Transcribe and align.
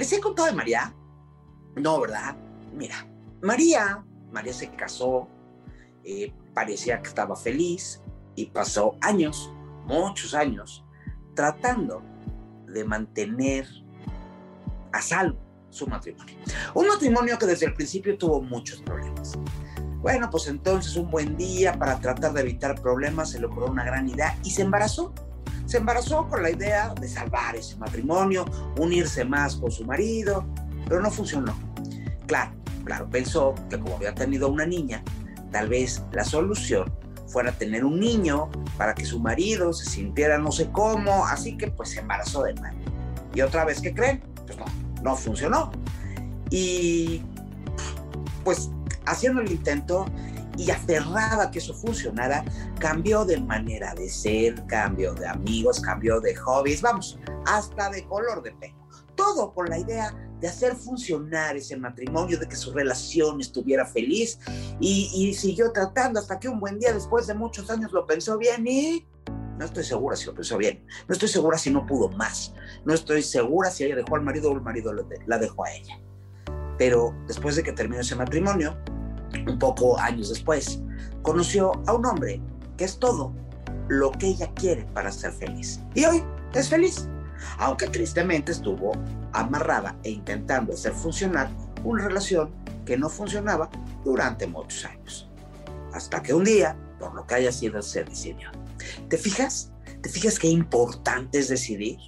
¿Les 0.00 0.10
he 0.14 0.18
contado 0.18 0.48
de 0.48 0.54
María? 0.54 0.94
No, 1.76 2.00
¿verdad? 2.00 2.34
Mira, 2.72 3.06
María, 3.42 4.02
María 4.32 4.54
se 4.54 4.70
casó, 4.70 5.28
eh, 6.04 6.32
parecía 6.54 7.02
que 7.02 7.08
estaba 7.10 7.36
feliz 7.36 8.00
y 8.34 8.46
pasó 8.46 8.96
años, 9.02 9.52
muchos 9.84 10.32
años, 10.32 10.86
tratando 11.34 12.02
de 12.66 12.82
mantener 12.82 13.68
a 14.90 15.02
salvo 15.02 15.38
su 15.68 15.86
matrimonio. 15.86 16.34
Un 16.72 16.88
matrimonio 16.88 17.38
que 17.38 17.44
desde 17.44 17.66
el 17.66 17.74
principio 17.74 18.16
tuvo 18.16 18.40
muchos 18.40 18.80
problemas. 18.80 19.38
Bueno, 19.98 20.30
pues 20.30 20.46
entonces 20.46 20.96
un 20.96 21.10
buen 21.10 21.36
día 21.36 21.78
para 21.78 22.00
tratar 22.00 22.32
de 22.32 22.40
evitar 22.40 22.80
problemas 22.80 23.32
se 23.32 23.38
le 23.38 23.44
ocurrió 23.44 23.70
una 23.70 23.84
gran 23.84 24.08
idea 24.08 24.38
y 24.44 24.50
se 24.50 24.62
embarazó. 24.62 25.12
Se 25.70 25.76
embarazó 25.76 26.26
con 26.26 26.42
la 26.42 26.50
idea 26.50 26.92
de 27.00 27.06
salvar 27.06 27.54
ese 27.54 27.76
matrimonio, 27.76 28.44
unirse 28.76 29.24
más 29.24 29.54
con 29.54 29.70
su 29.70 29.84
marido, 29.84 30.44
pero 30.88 31.00
no 31.00 31.12
funcionó. 31.12 31.56
Claro, 32.26 32.50
claro, 32.84 33.08
pensó 33.08 33.54
que 33.70 33.78
como 33.78 33.94
había 33.94 34.12
tenido 34.12 34.48
una 34.48 34.66
niña, 34.66 35.04
tal 35.52 35.68
vez 35.68 36.02
la 36.10 36.24
solución 36.24 36.92
fuera 37.28 37.52
tener 37.52 37.84
un 37.84 38.00
niño 38.00 38.50
para 38.76 38.96
que 38.96 39.04
su 39.04 39.20
marido 39.20 39.72
se 39.72 39.88
sintiera 39.88 40.38
no 40.38 40.50
sé 40.50 40.68
cómo, 40.72 41.24
así 41.24 41.56
que 41.56 41.68
pues 41.68 41.90
se 41.90 42.00
embarazó 42.00 42.42
de 42.42 42.54
nuevo. 42.54 42.76
Y 43.32 43.42
otra 43.42 43.64
vez, 43.64 43.80
¿qué 43.80 43.94
creen? 43.94 44.24
Pues 44.46 44.58
no, 44.58 44.64
no 45.04 45.14
funcionó. 45.14 45.70
Y 46.50 47.22
pues 48.42 48.70
haciendo 49.06 49.40
el 49.40 49.52
intento 49.52 50.06
y 50.56 50.70
aferrada 50.70 51.50
que 51.50 51.58
eso 51.58 51.74
funcionara, 51.74 52.44
cambió 52.78 53.24
de 53.24 53.40
manera 53.40 53.94
de 53.94 54.08
ser, 54.08 54.66
cambió 54.66 55.14
de 55.14 55.26
amigos, 55.26 55.80
cambió 55.80 56.20
de 56.20 56.34
hobbies, 56.36 56.82
vamos, 56.82 57.18
hasta 57.46 57.90
de 57.90 58.06
color 58.06 58.42
de 58.42 58.52
pelo. 58.52 58.74
Todo 59.14 59.52
con 59.52 59.68
la 59.68 59.78
idea 59.78 60.14
de 60.40 60.48
hacer 60.48 60.74
funcionar 60.74 61.56
ese 61.56 61.76
matrimonio, 61.76 62.38
de 62.38 62.48
que 62.48 62.56
su 62.56 62.72
relación 62.72 63.40
estuviera 63.40 63.84
feliz 63.84 64.38
y, 64.80 65.10
y, 65.14 65.34
siguió 65.34 65.70
tratando 65.72 66.18
hasta 66.18 66.38
que 66.38 66.48
un 66.48 66.58
buen 66.58 66.78
día, 66.78 66.92
después 66.92 67.26
de 67.26 67.34
muchos 67.34 67.68
años, 67.68 67.92
lo 67.92 68.06
pensó 68.06 68.38
bien 68.38 68.66
y 68.66 69.06
no 69.58 69.66
estoy 69.66 69.84
segura 69.84 70.16
si 70.16 70.24
lo 70.24 70.34
pensó 70.34 70.56
bien, 70.56 70.86
no 71.06 71.12
estoy 71.12 71.28
segura 71.28 71.58
si 71.58 71.70
no 71.70 71.84
pudo 71.84 72.08
más, 72.08 72.54
no 72.86 72.94
estoy 72.94 73.22
segura 73.22 73.70
si 73.70 73.84
ella 73.84 73.96
dejó 73.96 74.16
al 74.16 74.22
marido 74.22 74.50
o 74.50 74.54
el 74.54 74.62
marido 74.62 74.94
la 75.26 75.38
dejó 75.38 75.64
a 75.66 75.72
ella. 75.72 76.00
Pero 76.78 77.14
después 77.26 77.56
de 77.56 77.62
que 77.62 77.72
terminó 77.72 78.00
ese 78.00 78.16
matrimonio, 78.16 78.78
un 79.46 79.58
poco 79.58 79.98
años 79.98 80.28
después, 80.28 80.80
conoció 81.22 81.72
a 81.86 81.94
un 81.94 82.06
hombre 82.06 82.40
que 82.76 82.84
es 82.84 82.98
todo 82.98 83.32
lo 83.88 84.12
que 84.12 84.28
ella 84.28 84.50
quiere 84.54 84.84
para 84.94 85.10
ser 85.12 85.32
feliz. 85.32 85.80
Y 85.94 86.04
hoy 86.04 86.22
es 86.54 86.68
feliz 86.68 87.08
aunque 87.58 87.88
tristemente 87.88 88.52
estuvo 88.52 88.92
amarrada 89.32 89.96
e 90.02 90.10
intentando 90.10 90.72
hacer 90.72 90.92
funcionar 90.92 91.50
una 91.84 92.04
relación 92.04 92.50
que 92.84 92.96
no 92.96 93.08
funcionaba 93.08 93.70
durante 94.04 94.46
muchos 94.46 94.84
años. 94.84 95.28
Hasta 95.92 96.22
que 96.22 96.34
un 96.34 96.44
día, 96.44 96.76
por 96.98 97.14
lo 97.14 97.26
que 97.26 97.34
haya 97.34 97.52
sido, 97.52 97.82
se 97.82 98.04
decidió. 98.04 98.50
¿Te 99.08 99.16
fijas? 99.16 99.72
¿Te 100.02 100.08
fijas 100.08 100.38
qué 100.38 100.48
importante 100.48 101.38
es 101.38 101.48
decidir? 101.48 101.98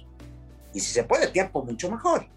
Y 0.73 0.79
si 0.79 0.91
se 0.91 1.03
puede 1.03 1.27
tiempo, 1.27 1.63
mucho 1.63 1.89
mejor. 1.89 2.27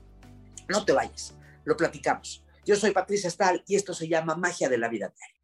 No 0.69 0.85
te 0.85 0.93
vayas, 0.93 1.35
lo 1.65 1.77
platicamos. 1.77 2.45
Yo 2.67 2.75
soy 2.75 2.91
Patricia 2.91 3.31
Stahl 3.31 3.63
y 3.69 3.77
esto 3.77 3.95
se 3.95 4.09
llama 4.09 4.35
Magia 4.35 4.69
de 4.69 4.77
la 4.77 4.89
Vida 4.89 5.13
Diaria. 5.15 5.36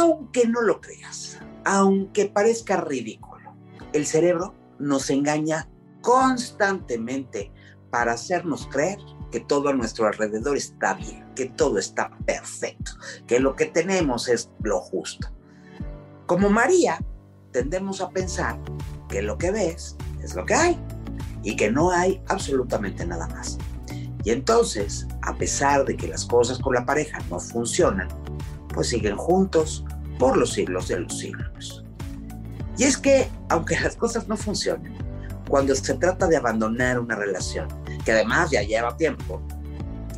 Aunque 0.00 0.48
no 0.48 0.62
lo 0.62 0.80
creas, 0.80 1.38
aunque 1.64 2.26
parezca 2.26 2.80
ridículo, 2.80 3.54
el 3.92 4.06
cerebro 4.06 4.54
nos 4.78 5.10
engaña 5.10 5.68
constantemente 6.00 7.52
para 7.90 8.12
hacernos 8.12 8.66
creer 8.68 8.98
que 9.30 9.40
todo 9.40 9.68
a 9.68 9.74
nuestro 9.74 10.06
alrededor 10.06 10.56
está 10.56 10.94
bien, 10.94 11.26
que 11.34 11.46
todo 11.46 11.78
está 11.78 12.10
perfecto, 12.24 12.92
que 13.26 13.40
lo 13.40 13.54
que 13.56 13.66
tenemos 13.66 14.28
es 14.28 14.50
lo 14.62 14.80
justo. 14.80 15.28
Como 16.26 16.48
María, 16.48 16.98
tendemos 17.52 18.00
a 18.00 18.08
pensar 18.08 18.58
que 19.08 19.20
lo 19.20 19.36
que 19.36 19.50
ves 19.50 19.96
es 20.22 20.34
lo 20.34 20.46
que 20.46 20.54
hay 20.54 20.80
y 21.42 21.56
que 21.56 21.70
no 21.70 21.90
hay 21.90 22.22
absolutamente 22.28 23.04
nada 23.06 23.28
más. 23.28 23.58
Y 24.24 24.30
entonces, 24.30 25.06
a 25.22 25.34
pesar 25.36 25.84
de 25.84 25.96
que 25.96 26.08
las 26.08 26.24
cosas 26.24 26.58
con 26.58 26.74
la 26.74 26.86
pareja 26.86 27.18
no 27.28 27.38
funcionan, 27.38 28.08
pues 28.72 28.88
siguen 28.88 29.16
juntos 29.16 29.84
por 30.18 30.36
los 30.36 30.52
siglos 30.52 30.88
de 30.88 31.00
los 31.00 31.18
siglos. 31.18 31.84
Y 32.76 32.84
es 32.84 32.96
que, 32.96 33.28
aunque 33.48 33.78
las 33.80 33.96
cosas 33.96 34.28
no 34.28 34.36
funcionen, 34.36 34.94
cuando 35.48 35.74
se 35.74 35.94
trata 35.94 36.26
de 36.26 36.36
abandonar 36.36 36.98
una 36.98 37.16
relación, 37.16 37.68
que 38.04 38.12
además 38.12 38.50
ya 38.50 38.62
lleva 38.62 38.96
tiempo, 38.96 39.42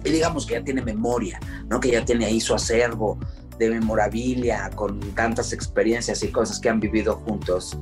y 0.05 0.11
digamos 0.11 0.47
que 0.47 0.55
ya 0.55 0.65
tiene 0.65 0.83
memoria, 0.83 1.39
¿no? 1.69 1.81
que 1.81 1.91
ya 1.91 2.05
tiene 2.05 2.27
ahí 2.27 2.41
su 2.41 2.55
acervo 2.55 3.19
de 3.59 3.71
memorabilia 3.71 4.71
con 4.75 5.01
tantas 5.15 5.53
experiencias 5.53 6.23
y 6.23 6.29
cosas 6.29 6.59
que 6.59 6.69
han 6.69 6.81
vivido 6.81 7.17
juntos, 7.17 7.79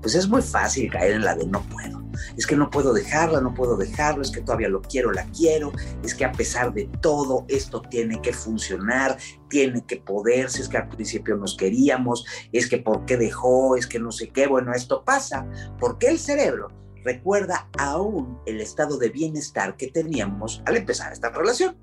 pues 0.00 0.14
es 0.14 0.28
muy 0.28 0.42
fácil 0.42 0.90
caer 0.90 1.12
en 1.12 1.24
la 1.24 1.34
de 1.34 1.46
no 1.46 1.62
puedo 1.62 2.03
es 2.36 2.46
que 2.46 2.56
no 2.56 2.70
puedo 2.70 2.92
dejarla, 2.92 3.40
no 3.40 3.54
puedo 3.54 3.76
dejarlo, 3.76 4.22
es 4.22 4.30
que 4.30 4.40
todavía 4.40 4.68
lo 4.68 4.82
quiero, 4.82 5.12
la 5.12 5.24
quiero, 5.26 5.72
es 6.02 6.14
que 6.14 6.24
a 6.24 6.32
pesar 6.32 6.72
de 6.72 6.88
todo 7.00 7.44
esto 7.48 7.82
tiene 7.82 8.20
que 8.20 8.32
funcionar, 8.32 9.16
tiene 9.48 9.84
que 9.84 9.96
poder, 9.96 10.50
si 10.50 10.62
es 10.62 10.68
que 10.68 10.78
al 10.78 10.88
principio 10.88 11.36
nos 11.36 11.56
queríamos, 11.56 12.24
es 12.52 12.68
que 12.68 12.78
por 12.78 13.04
qué 13.04 13.16
dejó, 13.16 13.76
es 13.76 13.86
que 13.86 13.98
no 13.98 14.12
sé 14.12 14.28
qué, 14.28 14.46
bueno, 14.46 14.72
esto 14.74 15.04
pasa 15.04 15.46
porque 15.78 16.08
el 16.08 16.18
cerebro 16.18 16.68
recuerda 17.04 17.68
aún 17.78 18.38
el 18.46 18.60
estado 18.60 18.98
de 18.98 19.10
bienestar 19.10 19.76
que 19.76 19.88
teníamos 19.88 20.62
al 20.64 20.76
empezar 20.76 21.12
esta 21.12 21.30
relación 21.30 21.76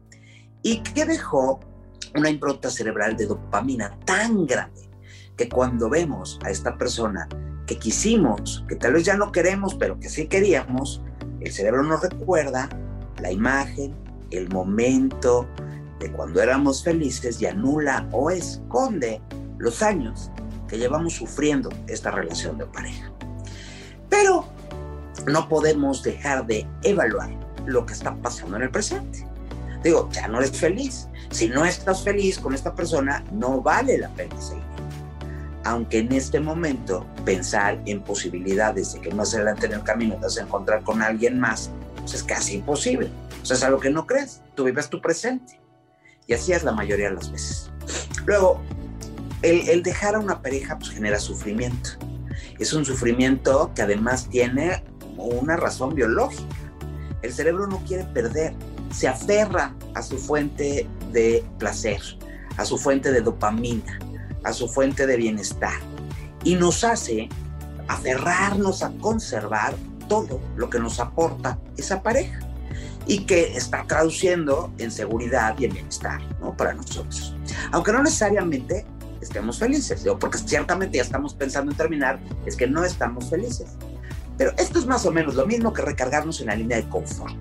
y 0.63 0.81
que 0.81 1.05
dejó 1.05 1.59
una 2.15 2.29
impronta 2.29 2.69
cerebral 2.69 3.15
de 3.15 3.27
dopamina 3.27 3.97
tan 4.05 4.45
grande 4.45 4.89
que 5.37 5.47
cuando 5.47 5.89
vemos 5.89 6.39
a 6.43 6.49
esta 6.49 6.77
persona 6.77 7.27
que 7.71 7.79
quisimos, 7.79 8.65
que 8.67 8.75
tal 8.75 8.91
vez 8.91 9.05
ya 9.05 9.15
no 9.15 9.31
queremos, 9.31 9.75
pero 9.75 9.97
que 9.97 10.09
sí 10.09 10.27
queríamos, 10.27 11.01
el 11.39 11.53
cerebro 11.53 11.83
nos 11.83 12.01
recuerda 12.01 12.67
la 13.21 13.31
imagen, 13.31 13.95
el 14.29 14.49
momento 14.49 15.47
de 16.01 16.11
cuando 16.11 16.41
éramos 16.41 16.83
felices 16.83 17.41
y 17.41 17.45
anula 17.45 18.09
o 18.11 18.29
esconde 18.29 19.21
los 19.57 19.81
años 19.81 20.29
que 20.67 20.77
llevamos 20.79 21.13
sufriendo 21.13 21.69
esta 21.87 22.11
relación 22.11 22.57
de 22.57 22.65
pareja. 22.65 23.09
Pero 24.09 24.45
no 25.27 25.47
podemos 25.47 26.03
dejar 26.03 26.45
de 26.45 26.67
evaluar 26.83 27.29
lo 27.67 27.85
que 27.85 27.93
está 27.93 28.13
pasando 28.15 28.57
en 28.57 28.63
el 28.63 28.69
presente. 28.69 29.25
Digo, 29.81 30.09
ya 30.11 30.27
no 30.27 30.39
eres 30.39 30.51
feliz. 30.51 31.07
Si 31.29 31.47
no 31.47 31.63
estás 31.63 32.03
feliz 32.03 32.37
con 32.37 32.53
esta 32.53 32.75
persona, 32.75 33.23
no 33.31 33.61
vale 33.61 33.97
la 33.97 34.09
pena 34.09 34.35
seguir 34.41 34.80
aunque 35.63 35.99
en 35.99 36.11
este 36.11 36.39
momento 36.39 37.05
pensar 37.25 37.79
en 37.85 38.01
posibilidades 38.01 38.93
de 38.93 39.01
que 39.01 39.13
más 39.13 39.33
adelante 39.33 39.67
en 39.67 39.73
el 39.73 39.83
camino 39.83 40.15
te 40.15 40.21
vas 40.21 40.37
a 40.37 40.41
encontrar 40.41 40.83
con 40.83 41.01
alguien 41.01 41.39
más, 41.39 41.69
pues 41.97 42.15
es 42.15 42.23
casi 42.23 42.55
imposible. 42.55 43.09
O 43.41 43.45
sea, 43.45 43.57
es 43.57 43.63
algo 43.63 43.79
que 43.79 43.89
no 43.89 44.05
crees, 44.05 44.41
tú 44.55 44.63
vives 44.65 44.89
tu 44.89 45.01
presente. 45.01 45.59
Y 46.27 46.33
así 46.33 46.53
es 46.53 46.63
la 46.63 46.71
mayoría 46.71 47.09
de 47.09 47.15
las 47.15 47.31
veces. 47.31 47.71
Luego, 48.25 48.61
el, 49.41 49.83
dejar 49.83 50.15
a 50.15 50.19
una 50.19 50.41
pareja 50.41 50.77
pues, 50.77 50.91
genera 50.91 51.19
sufrimiento. 51.19 51.91
Es 52.59 52.73
un 52.73 52.85
sufrimiento 52.85 53.71
que 53.75 53.81
además 53.81 54.29
tiene 54.29 54.83
una 55.17 55.57
razón 55.57 55.95
biológica. 55.95 56.55
El 57.21 57.33
cerebro 57.33 57.67
no 57.67 57.77
quiere 57.85 58.03
perder, 58.05 58.53
se 58.91 59.07
aferra 59.07 59.75
a 59.93 60.01
su 60.01 60.17
fuente 60.17 60.87
de 61.11 61.43
placer, 61.59 62.01
a 62.57 62.65
su 62.65 62.77
fuente 62.77 63.11
de 63.11 63.21
dopamina 63.21 63.99
a 64.43 64.53
su 64.53 64.67
fuente 64.67 65.07
de 65.07 65.17
bienestar 65.17 65.79
y 66.43 66.55
nos 66.55 66.83
hace 66.83 67.29
aferrarnos 67.87 68.83
a 68.83 68.91
conservar 68.99 69.75
todo 70.07 70.39
lo 70.55 70.69
que 70.69 70.79
nos 70.79 70.99
aporta 70.99 71.59
esa 71.77 72.01
pareja 72.01 72.39
y 73.07 73.25
que 73.25 73.55
está 73.55 73.85
traduciendo 73.87 74.71
en 74.77 74.91
seguridad 74.91 75.55
y 75.59 75.65
en 75.65 75.73
bienestar 75.73 76.21
¿no? 76.39 76.55
para 76.55 76.73
nosotros. 76.73 77.35
Aunque 77.71 77.91
no 77.91 78.03
necesariamente 78.03 78.85
estemos 79.21 79.59
felices, 79.59 80.03
porque 80.19 80.37
ciertamente 80.37 80.97
ya 80.97 81.03
estamos 81.03 81.33
pensando 81.33 81.71
en 81.71 81.77
terminar, 81.77 82.19
es 82.45 82.55
que 82.55 82.67
no 82.67 82.83
estamos 82.83 83.29
felices. 83.29 83.71
Pero 84.37 84.51
esto 84.57 84.79
es 84.79 84.85
más 84.85 85.05
o 85.05 85.11
menos 85.11 85.35
lo 85.35 85.45
mismo 85.45 85.73
que 85.73 85.81
recargarnos 85.81 86.41
en 86.41 86.47
la 86.47 86.55
línea 86.55 86.77
de 86.77 86.89
confort. 86.89 87.37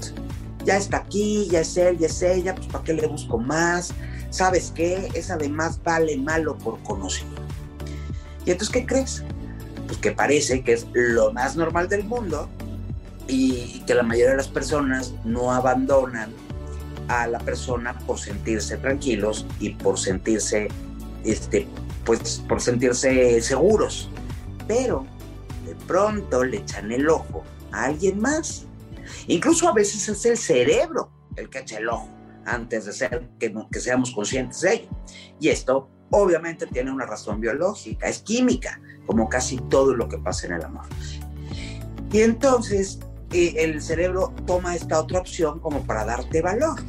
ya 0.65 0.77
está 0.77 0.99
aquí, 0.99 1.49
ya 1.51 1.61
es 1.61 1.77
él, 1.77 1.99
ya 1.99 2.07
es 2.07 2.23
ella, 2.23 2.55
pues 2.55 2.67
¿para 2.67 2.85
qué 2.85 2.93
le 2.93 3.07
busco 3.07 3.39
más? 3.39 3.95
¿Sabes 4.31 4.73
qué? 4.75 5.11
Es 5.15 5.31
además 5.31 5.81
vale 5.83 6.17
malo 6.17 6.57
por 6.57 6.81
conocido. 6.85 7.31
¿Y 8.47 8.53
entonces 8.53 8.73
qué 8.73 8.87
crees? 8.87 9.25
Pues 9.87 9.99
que 9.99 10.13
parece 10.13 10.63
que 10.63 10.73
es 10.73 10.87
lo 10.93 11.33
más 11.33 11.57
normal 11.57 11.89
del 11.89 12.05
mundo 12.05 12.49
y 13.27 13.81
que 13.87 13.95
la 13.95 14.05
mayoría 14.05 14.31
de 14.31 14.37
las 14.37 14.49
personas 14.49 15.13
no 15.25 15.53
abandonan 15.53 16.33
a 17.09 17.27
la 17.27 17.41
persona 17.41 17.99
por 18.07 18.19
sentirse 18.21 18.77
tranquilos 18.77 19.47
y 19.59 19.71
por 19.71 19.99
sentirse, 19.99 20.69
este, 21.25 21.67
pues, 22.05 22.43
por 22.49 22.61
sentirse 22.61 23.41
seguros. 23.43 24.11
Pero 24.69 25.07
de 25.67 25.75
pronto 25.87 26.45
le 26.45 26.59
echan 26.59 26.93
el 26.93 27.09
ojo 27.09 27.43
a 27.73 27.87
alguien 27.87 28.21
más. 28.21 28.67
Incluso 29.27 29.69
a 29.69 29.73
veces 29.73 30.09
es 30.09 30.25
el 30.25 30.37
cerebro 30.37 31.11
el 31.35 31.51
que 31.51 31.59
echa 31.59 31.79
el 31.79 31.89
ojo 31.89 32.20
antes 32.47 32.87
de 32.87 32.93
ser 32.93 33.29
que, 33.39 33.55
que 33.71 33.81
seamos 33.81 34.13
conscientes 34.13 34.61
de 34.61 34.75
ello. 34.75 34.89
Y 35.41 35.49
esto 35.49 35.89
obviamente 36.11 36.67
tiene 36.67 36.91
una 36.91 37.07
razón 37.07 37.41
biológica, 37.41 38.09
es 38.09 38.19
química, 38.19 38.81
como 39.07 39.29
casi 39.29 39.57
todo 39.69 39.95
lo 39.95 40.09
que 40.09 40.19
pasa 40.19 40.47
en 40.47 40.55
el 40.55 40.65
amor. 40.65 40.85
Y 42.13 42.21
entonces 42.23 42.99
eh, 43.33 43.55
el 43.59 43.81
cerebro 43.81 44.35
toma 44.47 44.75
esta 44.75 45.01
otra 45.01 45.21
opción 45.21 45.61
como 45.61 45.85
para 45.85 46.05
darte 46.05 46.43
valor. 46.43 46.81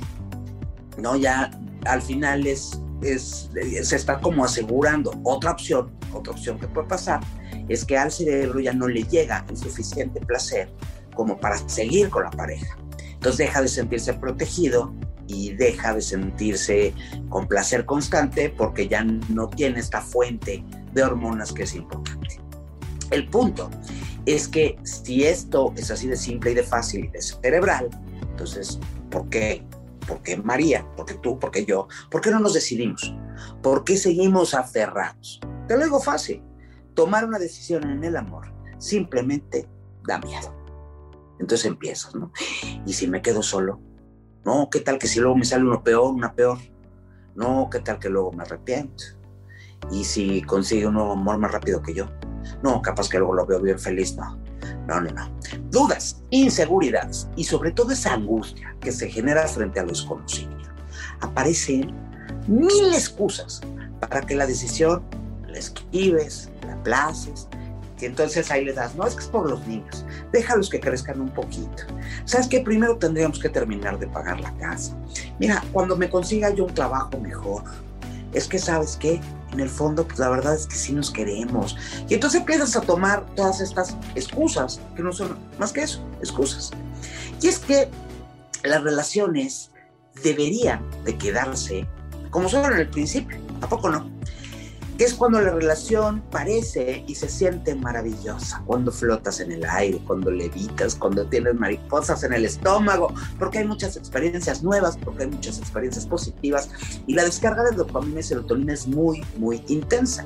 ¿no? 0.97 1.15
Ya 1.15 1.51
al 1.85 2.01
final 2.01 2.45
es, 2.47 2.79
es, 3.01 3.49
se 3.83 3.95
está 3.95 4.19
como 4.19 4.43
asegurando 4.43 5.13
otra 5.23 5.51
opción, 5.51 5.91
otra 6.13 6.33
opción 6.33 6.59
que 6.59 6.67
puede 6.67 6.87
pasar, 6.87 7.21
es 7.69 7.85
que 7.85 7.97
al 7.97 8.11
cerebro 8.11 8.59
ya 8.59 8.73
no 8.73 8.87
le 8.87 9.03
llega 9.03 9.45
el 9.49 9.57
suficiente 9.57 10.19
placer 10.21 10.71
como 11.15 11.39
para 11.39 11.57
seguir 11.69 12.09
con 12.09 12.23
la 12.23 12.31
pareja. 12.31 12.77
Entonces 13.13 13.37
deja 13.37 13.61
de 13.61 13.67
sentirse 13.67 14.13
protegido 14.13 14.93
y 15.31 15.53
deja 15.53 15.93
de 15.93 16.01
sentirse 16.01 16.93
con 17.29 17.47
placer 17.47 17.85
constante 17.85 18.49
porque 18.49 18.87
ya 18.87 19.03
no 19.03 19.47
tiene 19.49 19.79
esta 19.79 20.01
fuente 20.01 20.63
de 20.93 21.03
hormonas 21.03 21.53
que 21.53 21.63
es 21.63 21.75
importante. 21.75 22.39
El 23.11 23.27
punto 23.27 23.69
es 24.25 24.47
que 24.47 24.77
si 24.83 25.23
esto 25.23 25.73
es 25.77 25.91
así 25.91 26.07
de 26.07 26.17
simple 26.17 26.51
y 26.51 26.55
de 26.55 26.63
fácil 26.63 27.05
y 27.05 27.07
de 27.09 27.21
cerebral, 27.21 27.89
entonces, 28.31 28.79
¿por 29.09 29.29
qué 29.29 29.63
¿Por 30.07 30.21
qué 30.23 30.35
María? 30.35 30.85
¿Por 30.97 31.05
qué 31.05 31.13
tú? 31.13 31.39
¿Por 31.39 31.51
qué 31.51 31.63
yo? 31.63 31.87
¿Por 32.09 32.21
qué 32.21 32.31
no 32.31 32.39
nos 32.39 32.53
decidimos? 32.53 33.15
¿Por 33.61 33.83
qué 33.83 33.97
seguimos 33.97 34.53
aferrados? 34.53 35.39
Te 35.67 35.77
lo 35.77 35.83
digo 35.83 36.01
fácil. 36.01 36.43
Tomar 36.95 37.25
una 37.25 37.39
decisión 37.39 37.89
en 37.89 38.03
el 38.03 38.17
amor 38.17 38.51
simplemente 38.77 39.69
da 40.05 40.19
miedo. 40.19 40.53
Entonces 41.39 41.65
empiezas, 41.65 42.15
¿no? 42.15 42.31
¿Y 42.85 42.93
si 42.93 43.07
me 43.07 43.21
quedo 43.21 43.41
solo? 43.41 43.79
No, 44.43 44.69
¿qué 44.71 44.79
tal 44.79 44.97
que 44.97 45.07
si 45.07 45.19
luego 45.19 45.35
me 45.35 45.45
sale 45.45 45.63
uno 45.63 45.83
peor, 45.83 46.13
una 46.13 46.33
peor? 46.33 46.57
No, 47.35 47.69
¿qué 47.71 47.79
tal 47.79 47.99
que 47.99 48.09
luego 48.09 48.31
me 48.31 48.43
arrepiento? 48.43 49.03
¿Y 49.91 50.03
si 50.03 50.41
consigue 50.41 50.87
un 50.87 50.95
nuevo 50.95 51.13
amor 51.13 51.37
más 51.37 51.51
rápido 51.51 51.81
que 51.81 51.93
yo? 51.93 52.07
No, 52.63 52.81
capaz 52.81 53.09
que 53.09 53.17
luego 53.17 53.35
lo 53.35 53.45
veo 53.45 53.61
bien 53.61 53.79
feliz, 53.79 54.15
no. 54.15 54.39
No, 54.87 54.99
no, 54.99 55.11
no. 55.11 55.31
Dudas, 55.69 56.23
inseguridades 56.31 57.27
y 57.35 57.43
sobre 57.43 57.71
todo 57.71 57.91
esa 57.91 58.13
angustia 58.13 58.75
que 58.79 58.91
se 58.91 59.09
genera 59.09 59.47
frente 59.47 59.79
a 59.79 59.83
lo 59.83 59.89
desconocido. 59.89 60.51
Aparecen 61.21 61.93
mil 62.47 62.93
excusas 62.93 63.61
para 63.99 64.21
que 64.21 64.35
la 64.35 64.47
decisión 64.47 65.03
la 65.47 65.57
esquives, 65.57 66.49
la 66.65 66.73
aplaces, 66.73 67.47
y 68.01 68.05
entonces 68.05 68.49
ahí 68.51 68.65
le 68.65 68.73
das, 68.73 68.95
no, 68.95 69.05
es 69.05 69.15
que 69.15 69.21
es 69.21 69.27
por 69.27 69.49
los 69.49 69.65
niños, 69.67 70.05
déjalos 70.31 70.69
que 70.69 70.79
crezcan 70.79 71.21
un 71.21 71.29
poquito. 71.29 71.83
¿Sabes 72.25 72.47
qué? 72.47 72.61
Primero 72.61 72.97
tendríamos 72.97 73.39
que 73.39 73.49
terminar 73.49 73.99
de 73.99 74.07
pagar 74.07 74.39
la 74.39 74.51
casa. 74.57 74.97
Mira, 75.39 75.63
cuando 75.71 75.95
me 75.95 76.09
consiga 76.09 76.49
yo 76.49 76.65
un 76.65 76.73
trabajo 76.73 77.17
mejor, 77.19 77.63
es 78.33 78.47
que, 78.47 78.59
¿sabes 78.59 78.97
qué? 78.99 79.21
en 79.51 79.59
el 79.59 79.69
fondo, 79.69 80.07
pues 80.07 80.19
la 80.19 80.29
verdad 80.29 80.55
es 80.55 80.65
que 80.65 80.75
sí 80.75 80.93
nos 80.93 81.11
queremos. 81.11 81.75
Y 82.07 82.13
entonces 82.13 82.39
empiezas 82.39 82.75
a 82.75 82.81
tomar 82.81 83.25
todas 83.35 83.59
estas 83.61 83.95
excusas, 84.15 84.79
que 84.95 85.03
no 85.03 85.11
son 85.11 85.37
más 85.59 85.73
que 85.73 85.83
eso, 85.83 86.01
excusas. 86.19 86.71
Y 87.41 87.47
es 87.47 87.59
que 87.59 87.89
las 88.63 88.81
relaciones 88.83 89.71
deberían 90.23 90.85
de 91.03 91.17
quedarse 91.17 91.87
como 92.29 92.47
son 92.47 92.71
en 92.71 92.79
el 92.79 92.87
principio, 92.87 93.37
¿a 93.61 93.67
poco 93.67 93.89
no? 93.89 94.09
Es 95.03 95.13
cuando 95.13 95.41
la 95.41 95.51
relación 95.51 96.21
parece 96.31 97.03
y 97.07 97.15
se 97.15 97.29
siente 97.29 97.75
maravillosa, 97.75 98.61
cuando 98.65 98.91
flotas 98.91 99.39
en 99.39 99.51
el 99.51 99.65
aire, 99.65 100.01
cuando 100.05 100.31
levitas, 100.31 100.95
cuando 100.95 101.25
tienes 101.25 101.55
mariposas 101.55 102.23
en 102.23 102.33
el 102.33 102.45
estómago, 102.45 103.13
porque 103.39 103.59
hay 103.59 103.65
muchas 103.65 103.95
experiencias 103.97 104.63
nuevas, 104.63 104.97
porque 104.97 105.23
hay 105.23 105.29
muchas 105.29 105.59
experiencias 105.59 106.05
positivas 106.05 106.69
y 107.07 107.13
la 107.13 107.23
descarga 107.23 107.63
de 107.63 107.75
dopamina 107.75 108.19
y 108.19 108.23
serotonina 108.23 108.73
es 108.73 108.87
muy, 108.87 109.23
muy 109.37 109.63
intensa. 109.67 110.25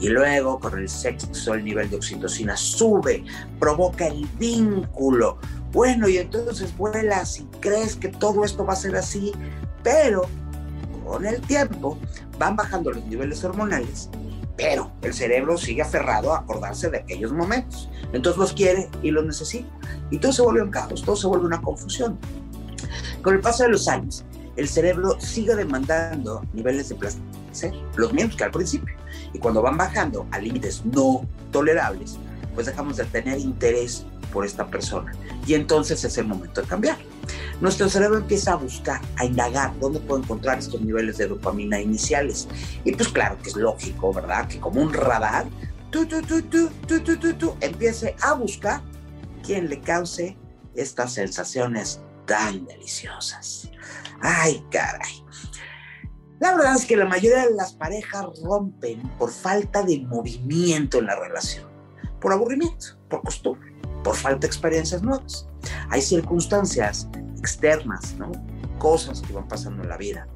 Y 0.00 0.08
luego 0.08 0.58
con 0.58 0.76
el 0.76 0.88
sexo 0.88 1.54
el 1.54 1.64
nivel 1.64 1.88
de 1.88 1.96
oxitocina 1.96 2.56
sube, 2.56 3.24
provoca 3.60 4.08
el 4.08 4.26
vínculo. 4.38 5.38
Bueno, 5.70 6.08
y 6.08 6.18
entonces 6.18 6.76
vuelas 6.76 7.38
y 7.38 7.44
crees 7.60 7.94
que 7.94 8.08
todo 8.08 8.44
esto 8.44 8.66
va 8.66 8.72
a 8.72 8.76
ser 8.76 8.96
así, 8.96 9.32
pero 9.84 10.22
con 11.04 11.24
el 11.24 11.40
tiempo 11.42 11.98
van 12.42 12.56
bajando 12.56 12.90
los 12.90 13.04
niveles 13.04 13.44
hormonales, 13.44 14.10
pero 14.56 14.90
el 15.02 15.14
cerebro 15.14 15.56
sigue 15.56 15.82
aferrado 15.82 16.34
a 16.34 16.38
acordarse 16.38 16.90
de 16.90 16.98
aquellos 16.98 17.32
momentos. 17.32 17.88
Entonces 18.12 18.36
los 18.36 18.52
quiere 18.52 18.90
y 19.00 19.12
los 19.12 19.24
necesita. 19.24 19.68
Y 20.10 20.18
todo 20.18 20.32
se 20.32 20.42
vuelve 20.42 20.62
un 20.62 20.70
caos, 20.70 21.04
todo 21.04 21.14
se 21.14 21.28
vuelve 21.28 21.46
una 21.46 21.62
confusión. 21.62 22.18
Con 23.22 23.34
el 23.34 23.40
paso 23.40 23.62
de 23.62 23.68
los 23.68 23.86
años, 23.86 24.24
el 24.56 24.68
cerebro 24.68 25.20
sigue 25.20 25.54
demandando 25.54 26.44
niveles 26.52 26.88
de 26.88 26.96
placer, 26.96 27.72
los 27.94 28.12
mismos 28.12 28.34
que 28.34 28.42
al 28.42 28.50
principio. 28.50 28.96
Y 29.32 29.38
cuando 29.38 29.62
van 29.62 29.76
bajando 29.76 30.26
a 30.32 30.40
límites 30.40 30.84
no 30.84 31.24
tolerables, 31.52 32.18
pues 32.54 32.66
dejamos 32.66 32.96
de 32.96 33.04
tener 33.04 33.38
interés 33.38 34.04
por 34.32 34.44
esta 34.44 34.66
persona. 34.66 35.12
Y 35.46 35.54
entonces 35.54 36.02
es 36.02 36.18
el 36.18 36.26
momento 36.26 36.60
de 36.60 36.66
cambiar. 36.66 36.98
Nuestro 37.62 37.88
cerebro 37.88 38.18
empieza 38.18 38.54
a 38.54 38.56
buscar, 38.56 39.00
a 39.18 39.24
indagar 39.24 39.72
dónde 39.78 40.00
puedo 40.00 40.20
encontrar 40.20 40.58
estos 40.58 40.80
niveles 40.80 41.16
de 41.18 41.28
dopamina 41.28 41.78
iniciales. 41.78 42.48
Y 42.82 42.90
pues 42.90 43.08
claro 43.08 43.38
que 43.40 43.50
es 43.50 43.56
lógico, 43.56 44.12
¿verdad? 44.12 44.48
Que 44.48 44.58
como 44.58 44.82
un 44.82 44.92
radar, 44.92 45.46
tú, 45.90 46.04
tú, 46.04 46.20
tú, 46.22 46.42
tú, 46.42 46.68
tú, 46.88 47.16
tú, 47.16 47.34
tú, 47.34 47.54
empiece 47.60 48.16
a 48.20 48.32
buscar 48.32 48.82
quien 49.44 49.68
le 49.68 49.80
cause 49.80 50.36
estas 50.74 51.12
sensaciones 51.14 52.00
tan 52.26 52.66
deliciosas. 52.66 53.70
Ay, 54.20 54.66
caray. 54.72 55.24
La 56.40 56.56
verdad 56.56 56.74
es 56.74 56.84
que 56.84 56.96
la 56.96 57.06
mayoría 57.06 57.46
de 57.46 57.54
las 57.54 57.74
parejas 57.74 58.26
rompen 58.42 59.02
por 59.18 59.30
falta 59.30 59.84
de 59.84 60.00
movimiento 60.00 60.98
en 60.98 61.06
la 61.06 61.14
relación, 61.14 61.68
por 62.20 62.32
aburrimiento, 62.32 62.86
por 63.08 63.22
costumbre 63.22 63.72
por 64.02 64.16
falta 64.16 64.40
de 64.40 64.46
experiencias 64.46 65.02
nuevas. 65.02 65.46
Hay 65.90 66.02
circunstancias 66.02 67.08
externas, 67.42 68.14
¿no? 68.18 68.30
Cosas 68.78 69.20
que 69.20 69.32
van 69.32 69.48
pasando 69.48 69.82
en 69.82 69.88
la 69.88 69.96
vida, 69.96 70.28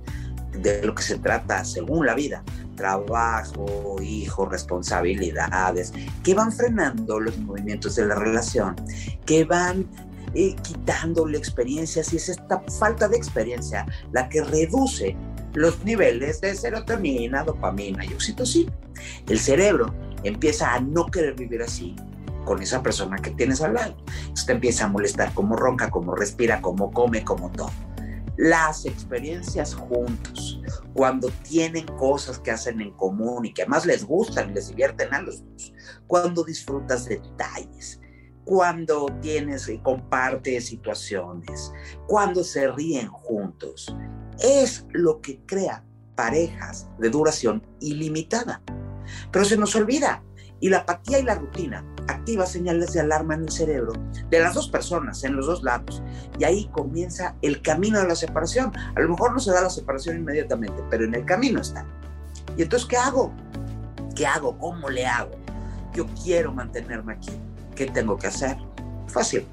de 0.53 0.83
lo 0.83 0.93
que 0.93 1.05
se 1.05 1.19
trata 1.19 1.65
según 1.65 2.05
la 2.05 2.15
vida, 2.15 2.43
trabajo, 2.75 3.97
hijos, 4.03 4.49
responsabilidades, 4.49 5.93
que 6.25 6.35
van 6.35 6.51
frenando 6.51 7.21
los 7.21 7.39
movimientos 7.39 7.95
de 7.95 8.07
la 8.07 8.17
relación, 8.17 8.75
que 9.25 9.45
van 9.45 9.89
eh, 10.35 10.57
quitándole 10.63 11.39
experiencias 11.39 12.13
y 12.13 12.17
es 12.17 12.29
esta 12.29 12.61
falta 12.81 13.07
de 13.07 13.17
experiencia 13.17 13.87
la 14.13 14.29
que 14.29 14.43
reduce 14.43 15.17
los 15.55 15.85
niveles 15.85 16.41
de 16.41 16.57
serotonina, 16.57 17.45
dopamina 17.45 18.05
y 18.05 18.13
oxitocina. 18.15 18.73
El 19.29 19.39
cerebro 19.39 19.95
empieza 20.25 20.75
a 20.75 20.81
no 20.81 21.07
querer 21.07 21.35
vivir 21.35 21.63
así 21.63 21.95
con 22.47 22.63
esa 22.63 22.83
persona 22.83 23.19
que 23.19 23.33
tienes 23.33 23.61
al 23.61 23.75
lado. 23.75 23.95
Usted 24.33 24.55
empieza 24.55 24.87
a 24.87 24.89
molestar 24.89 25.35
cómo 25.35 25.57
ronca, 25.57 25.91
cómo 25.91 26.15
respira, 26.15 26.63
cómo 26.63 26.91
come, 26.91 27.23
cómo 27.23 27.51
todo. 27.51 27.71
Las 28.39 28.87
experiencias 28.87 29.75
juntos, 29.75 30.63
cuando 30.95 31.29
tienen 31.43 31.87
cosas 31.99 32.39
que 32.39 32.51
hacen 32.51 32.81
en 32.81 32.93
común 32.93 33.45
y 33.45 33.53
que 33.53 33.63
además 33.63 33.85
les 33.85 34.05
gustan 34.05 34.51
y 34.51 34.55
les 34.55 34.69
divierten 34.69 35.13
a 35.13 35.21
los 35.21 35.45
dos, 35.45 35.75
cuando 36.07 36.45
disfrutas 36.45 37.07
detalles, 37.07 38.01
cuando 38.45 39.07
tienes 39.21 39.69
y 39.69 39.79
compartes 39.79 40.67
situaciones, 40.67 41.73
cuando 42.07 42.45
se 42.45 42.71
ríen 42.71 43.09
juntos, 43.09 43.95
es 44.39 44.87
lo 44.93 45.21
que 45.21 45.41
crea 45.47 45.85
parejas 46.15 46.89
de 46.99 47.11
duración 47.11 47.67
ilimitada. 47.81 48.63
Pero 49.33 49.45
se 49.45 49.57
nos 49.57 49.75
olvida, 49.75 50.23
y 50.61 50.69
la 50.69 50.79
apatía 50.79 51.19
y 51.19 51.23
la 51.23 51.35
rutina 51.35 51.85
activa 52.09 52.47
señales 52.47 52.93
de 52.93 53.01
alarma 53.01 53.35
en 53.35 53.43
el 53.43 53.51
cerebro 53.51 53.93
de 54.31 54.41
las 54.41 54.55
dos 54.55 54.69
personas, 54.69 55.25
en 55.25 55.37
los 55.37 55.47
dos 55.47 55.63
lados. 55.63 56.03
Y 56.39 56.45
ahí 56.45 56.69
comienza 56.73 57.35
el 57.43 57.63
camino 57.63 57.99
de 57.99 58.09
la 58.09 58.17
separación. 58.17 58.73
A 58.95 59.01
lo 59.01 59.09
mejor 59.09 59.33
no 59.33 59.41
se 59.41 59.53
da 59.53 59.63
la 59.63 59.71
separación 59.71 60.17
inmediatamente, 60.17 60.83
pero 60.91 61.05
en 61.05 61.15
el 61.15 61.25
camino 61.25 61.61
está. 61.61 61.85
Y 62.57 62.63
entonces, 62.63 62.89
¿qué 62.89 62.97
hago? 62.97 63.33
¿Qué 64.15 64.27
hago? 64.27 64.57
¿Cómo 64.59 64.89
le 64.89 65.07
hago? 65.07 65.33
Yo 65.95 66.07
quiero 66.23 66.53
mantenerme 66.53 67.15
aquí. 67.15 67.33
¿Qué 67.75 67.87
tengo 67.87 68.17
que 68.17 68.29
hacer? 68.29 68.57
Fácil. 69.09 69.47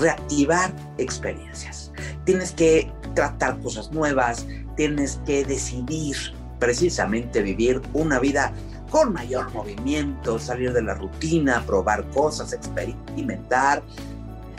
Reactivar 0.00 0.72
experiencias. 0.98 1.92
Tienes 2.24 2.52
que 2.52 2.90
tratar 3.14 3.58
cosas 3.60 3.90
nuevas, 3.92 4.46
tienes 4.76 5.20
que 5.26 5.44
decidir 5.44 6.16
precisamente 6.58 7.42
vivir 7.42 7.82
una 7.92 8.18
vida 8.18 8.52
con 8.90 9.12
mayor 9.12 9.52
movimiento, 9.52 10.38
salir 10.38 10.72
de 10.72 10.82
la 10.82 10.94
rutina, 10.94 11.62
probar 11.66 12.08
cosas, 12.10 12.52
experimentar. 12.52 13.82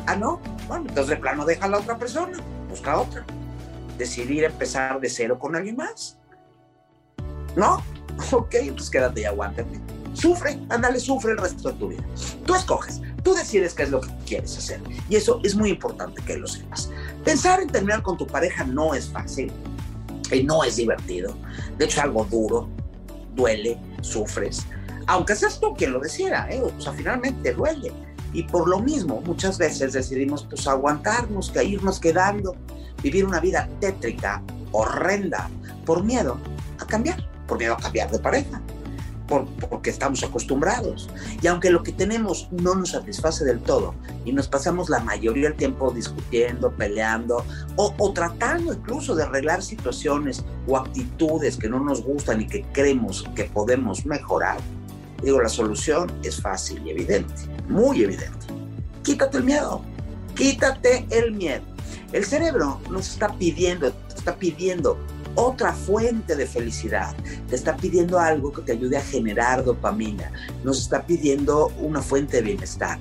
Ah, 0.05 0.15
no, 0.15 0.39
bueno, 0.67 0.85
entonces 0.87 1.09
de 1.09 1.17
plano 1.17 1.45
deja 1.45 1.65
a 1.65 1.69
la 1.69 1.79
otra 1.79 1.97
persona, 1.97 2.37
busca 2.69 2.99
otra. 2.99 3.25
Decidir 3.97 4.43
empezar 4.43 4.99
de 4.99 5.09
cero 5.09 5.39
con 5.39 5.55
alguien 5.55 5.75
más. 5.75 6.17
¿No? 7.55 7.83
Ok, 8.31 8.55
pues 8.75 8.89
quédate 8.89 9.21
y 9.21 9.25
aguántate. 9.25 9.79
Sufre, 10.13 10.59
ándale, 10.69 10.99
sufre 10.99 11.33
el 11.33 11.37
resto 11.37 11.71
de 11.71 11.77
tu 11.77 11.89
vida. 11.89 12.03
Tú 12.45 12.55
escoges, 12.55 12.99
tú 13.21 13.35
decides 13.35 13.75
qué 13.75 13.83
es 13.83 13.91
lo 13.91 14.01
que 14.01 14.09
quieres 14.25 14.57
hacer. 14.57 14.81
Y 15.07 15.17
eso 15.17 15.39
es 15.43 15.55
muy 15.55 15.69
importante 15.69 16.23
que 16.23 16.35
lo 16.37 16.47
sepas. 16.47 16.89
Pensar 17.23 17.61
en 17.61 17.69
terminar 17.69 18.01
con 18.01 18.17
tu 18.17 18.25
pareja 18.25 18.63
no 18.63 18.95
es 18.95 19.07
fácil 19.09 19.51
y 20.31 20.43
no 20.43 20.63
es 20.63 20.77
divertido. 20.77 21.35
De 21.77 21.85
hecho, 21.85 21.99
es 21.99 22.05
algo 22.05 22.25
duro, 22.25 22.67
duele, 23.37 23.77
sufres. 24.01 24.65
Aunque 25.05 25.35
seas 25.35 25.61
tú 25.61 25.73
quien 25.73 25.93
lo 25.93 25.99
decida, 26.01 26.47
¿eh? 26.49 26.61
o 26.61 26.81
sea, 26.81 26.91
finalmente 26.91 27.53
duele. 27.53 27.93
Y 28.33 28.43
por 28.43 28.67
lo 28.67 28.79
mismo, 28.79 29.21
muchas 29.21 29.57
veces 29.57 29.93
decidimos 29.93 30.45
pues 30.49 30.67
aguantarnos, 30.67 31.49
que 31.49 31.63
irnos 31.63 32.01
quedando, 32.01 32.57
vivir 33.01 33.25
una 33.25 33.39
vida 33.39 33.69
tétrica, 33.79 34.43
horrenda, 34.73 35.49
por 35.85 36.03
miedo 36.03 36.37
a 36.79 36.85
cambiar, 36.85 37.25
por 37.47 37.57
miedo 37.57 37.75
a 37.75 37.77
cambiar 37.77 38.11
de 38.11 38.19
pareja 38.19 38.61
porque 39.27 39.89
estamos 39.89 40.23
acostumbrados. 40.23 41.09
Y 41.41 41.47
aunque 41.47 41.69
lo 41.69 41.83
que 41.83 41.91
tenemos 41.91 42.47
no 42.51 42.75
nos 42.75 42.91
satisface 42.91 43.45
del 43.45 43.59
todo 43.59 43.93
y 44.25 44.31
nos 44.31 44.47
pasamos 44.47 44.89
la 44.89 44.99
mayoría 44.99 45.49
del 45.49 45.57
tiempo 45.57 45.91
discutiendo, 45.91 46.71
peleando 46.71 47.45
o, 47.75 47.93
o 47.97 48.13
tratando 48.13 48.73
incluso 48.73 49.15
de 49.15 49.23
arreglar 49.23 49.61
situaciones 49.61 50.43
o 50.67 50.77
actitudes 50.77 51.57
que 51.57 51.69
no 51.69 51.79
nos 51.79 52.03
gustan 52.03 52.41
y 52.41 52.47
que 52.47 52.63
creemos 52.71 53.25
que 53.35 53.45
podemos 53.45 54.05
mejorar, 54.05 54.57
digo, 55.21 55.41
la 55.41 55.49
solución 55.49 56.11
es 56.23 56.41
fácil 56.41 56.81
y 56.85 56.91
evidente, 56.91 57.33
muy 57.67 58.03
evidente. 58.03 58.47
Quítate 59.03 59.37
el 59.37 59.43
miedo, 59.43 59.81
quítate 60.35 61.05
el 61.09 61.33
miedo. 61.33 61.63
El 62.13 62.23
cerebro 62.25 62.79
nos 62.89 63.09
está 63.09 63.33
pidiendo, 63.33 63.91
está 64.15 64.35
pidiendo 64.35 64.97
otra 65.37 65.71
fuente 65.71 66.35
de 66.35 66.47
felicidad. 66.47 67.15
Te 67.47 67.55
está 67.55 67.77
pidiendo 67.77 68.19
algo 68.19 68.51
que 68.51 68.63
te 68.63 68.71
ayude 68.71 68.97
a 68.97 69.01
generar 69.01 69.63
dopamina. 69.63 70.31
Nos 70.63 70.79
está 70.81 71.05
pidiendo 71.05 71.67
una 71.79 72.01
fuente 72.01 72.37
de 72.37 72.43
bienestar. 72.43 72.99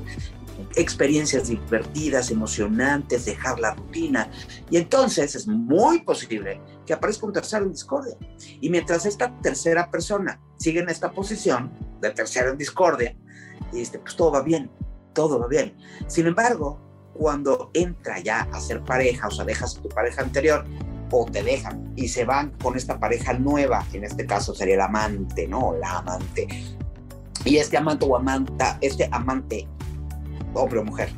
Experiencias 0.77 1.49
divertidas, 1.49 2.31
emocionantes, 2.31 3.25
dejar 3.25 3.59
la 3.59 3.75
rutina. 3.75 4.31
Y 4.71 4.77
entonces 4.77 5.35
es 5.35 5.49
muy 5.49 6.03
posible 6.03 6.61
que 6.85 6.93
aparezca 6.93 7.27
un 7.27 7.33
tercero 7.33 7.65
en 7.65 7.73
discordia. 7.73 8.17
Y 8.61 8.69
mientras 8.69 9.07
esta 9.07 9.35
tercera 9.41 9.91
persona 9.91 10.39
sigue 10.59 10.81
en 10.81 10.91
esta 10.91 11.13
posición 11.13 11.73
de 12.03 12.11
tercero 12.11 12.51
en 12.51 12.59
discordia, 12.59 13.17
este, 13.73 13.99
pues 13.99 14.15
todo 14.15 14.33
va 14.33 14.43
bien, 14.43 14.71
todo 15.15 15.39
va 15.41 15.49
bien. 15.49 15.75
Sin 16.07 16.27
embargo, 16.27 16.79
cuando 17.15 17.71
entra 17.73 18.19
ya 18.21 18.43
a 18.53 18.61
ser 18.61 18.83
pareja, 18.85 19.29
o 19.29 19.31
sea, 19.31 19.47
dejas 19.47 19.79
a 19.79 19.83
tu 19.83 19.89
pareja 19.89 20.21
anterior 20.21 20.67
o 21.11 21.25
te 21.27 21.43
dejan 21.43 21.93
y 21.97 22.09
se 22.09 22.25
van 22.25 22.51
con 22.63 22.77
esta 22.77 22.99
pareja 22.99 23.33
nueva, 23.35 23.85
en 23.93 24.05
este 24.05 24.27
caso 24.27 24.55
sería 24.55 24.75
el 24.75 24.81
amante, 24.81 25.47
¿no? 25.47 25.75
La 25.81 25.99
amante. 25.99 26.47
Y 27.45 27.57
este 27.59 27.77
amante 27.77 28.07
o 28.09 28.17
amanta, 28.17 28.79
este 28.81 29.09
amante, 29.13 29.69
hombre 30.55 30.81
o 30.81 30.85
mujer, 30.85 31.11